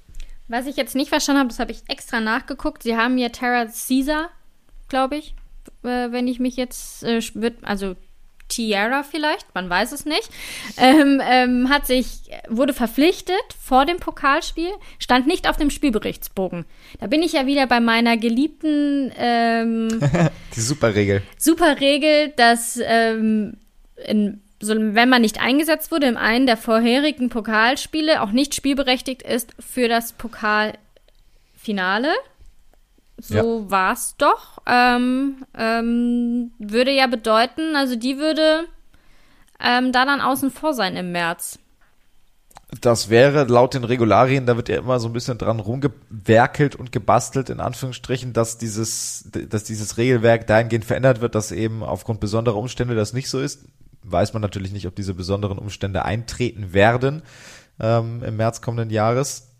[0.48, 2.84] Was ich jetzt nicht verstanden habe, das habe ich extra nachgeguckt.
[2.84, 4.30] Sie haben ja Tara Caesar,
[4.88, 5.36] glaube ich,
[5.84, 7.22] äh, wenn ich mich jetzt, äh,
[7.64, 7.96] also
[8.48, 10.30] Tiara vielleicht, man weiß es nicht,
[10.78, 16.66] ähm, ähm, hat sich, wurde verpflichtet vor dem Pokalspiel, stand nicht auf dem Spielberichtsbogen.
[17.00, 19.90] Da bin ich ja wieder bei meiner geliebten ähm,
[20.56, 21.24] Die Superregel.
[21.38, 23.58] Superregel, dass ähm,
[24.06, 29.22] in so, wenn man nicht eingesetzt wurde im einen der vorherigen Pokalspiele, auch nicht spielberechtigt
[29.22, 32.10] ist für das Pokalfinale.
[33.20, 33.72] So ja.
[33.72, 34.60] war es doch.
[34.66, 38.66] Ähm, ähm, würde ja bedeuten, also die würde
[39.60, 41.60] ähm, da dann außen vor sein im März.
[42.82, 46.92] Das wäre laut den Regularien, da wird ja immer so ein bisschen dran rumgewerkelt und
[46.92, 52.58] gebastelt, in Anführungsstrichen, dass dieses, dass dieses Regelwerk dahingehend verändert wird, dass eben aufgrund besonderer
[52.58, 53.64] Umstände das nicht so ist
[54.12, 57.22] weiß man natürlich nicht, ob diese besonderen Umstände eintreten werden
[57.80, 59.52] ähm, im März kommenden Jahres.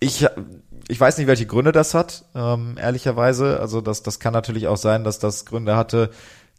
[0.00, 0.26] ich,
[0.88, 3.60] ich weiß nicht, welche Gründe das hat, ähm, ehrlicherweise.
[3.60, 6.10] Also das, das kann natürlich auch sein, dass das Gründe hatte,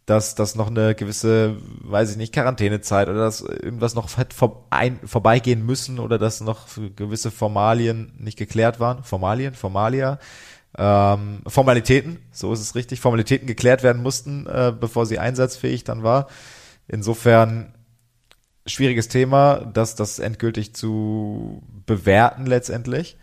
[0.06, 4.66] dass das noch eine gewisse, weiß ich nicht, Quarantänezeit oder dass irgendwas noch hat vor,
[4.70, 6.66] ein, vorbeigehen müssen oder dass noch
[6.96, 9.04] gewisse Formalien nicht geklärt waren.
[9.04, 10.18] Formalien, Formalia.
[10.78, 16.04] Ähm, Formalitäten, so ist es richtig, Formalitäten geklärt werden mussten, äh, bevor sie einsatzfähig dann
[16.04, 16.28] war.
[16.86, 17.74] Insofern
[18.64, 23.16] schwieriges Thema, das, das endgültig zu bewerten letztendlich.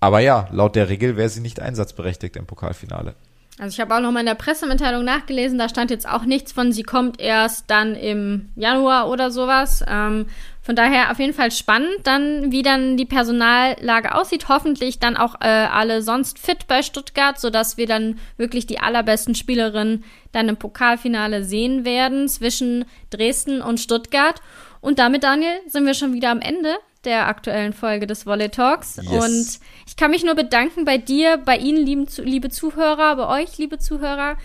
[0.00, 3.16] Aber ja, laut der Regel wäre sie nicht einsatzberechtigt im Pokalfinale.
[3.58, 6.52] Also ich habe auch noch mal in der Pressemitteilung nachgelesen, da stand jetzt auch nichts
[6.52, 9.84] von, sie kommt erst dann im Januar oder sowas.
[9.88, 10.26] Ähm,
[10.62, 14.48] von daher auf jeden Fall spannend, dann wie dann die Personallage aussieht.
[14.48, 19.34] Hoffentlich dann auch äh, alle sonst fit bei Stuttgart, sodass wir dann wirklich die allerbesten
[19.34, 24.42] Spielerinnen dann im Pokalfinale sehen werden zwischen Dresden und Stuttgart.
[24.80, 28.96] Und damit, Daniel, sind wir schon wieder am Ende der aktuellen Folge des Volley Talks.
[28.96, 29.08] Yes.
[29.08, 33.58] Und ich kann mich nur bedanken bei dir, bei Ihnen, lieben, liebe Zuhörer, bei euch,
[33.58, 34.36] liebe Zuhörer,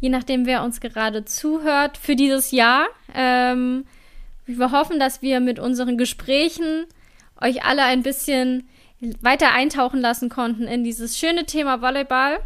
[0.00, 2.86] je nachdem, wer uns gerade zuhört, für dieses Jahr.
[3.14, 3.84] Ähm,
[4.46, 6.86] wir hoffen, dass wir mit unseren Gesprächen
[7.40, 8.68] euch alle ein bisschen
[9.20, 12.38] weiter eintauchen lassen konnten in dieses schöne Thema Volleyball.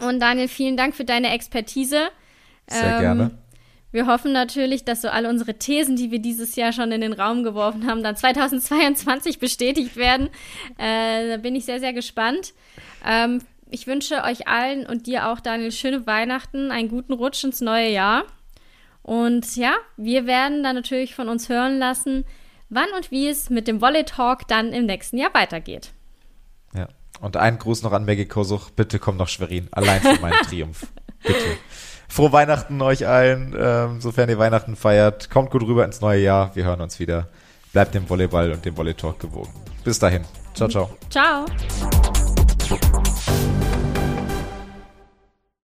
[0.00, 2.08] Und Daniel, vielen Dank für deine Expertise.
[2.68, 3.30] Sehr ähm, gerne.
[3.92, 7.12] Wir hoffen natürlich, dass so alle unsere Thesen, die wir dieses Jahr schon in den
[7.12, 10.28] Raum geworfen haben, dann 2022 bestätigt werden.
[10.78, 12.54] Äh, da bin ich sehr, sehr gespannt.
[13.06, 17.60] Ähm, ich wünsche euch allen und dir auch, Daniel, schöne Weihnachten, einen guten Rutsch ins
[17.60, 18.24] neue Jahr.
[19.02, 22.24] Und ja, wir werden dann natürlich von uns hören lassen,
[22.68, 25.92] wann und wie es mit dem Volley Talk dann im nächsten Jahr weitergeht.
[26.74, 26.88] Ja.
[27.20, 28.70] Und ein Gruß noch an Maggie Kosuch.
[28.70, 29.68] Bitte komm noch Schwerin.
[29.70, 30.86] Allein für meinen Triumph.
[31.22, 31.56] Bitte.
[32.12, 35.30] Frohe Weihnachten euch allen, ähm, sofern ihr Weihnachten feiert.
[35.30, 36.54] Kommt gut rüber ins neue Jahr.
[36.54, 37.28] Wir hören uns wieder.
[37.72, 39.48] Bleibt dem Volleyball und dem Volley Talk gewogen.
[39.82, 40.22] Bis dahin.
[40.52, 40.90] Ciao, ciao.
[41.08, 41.46] Ciao.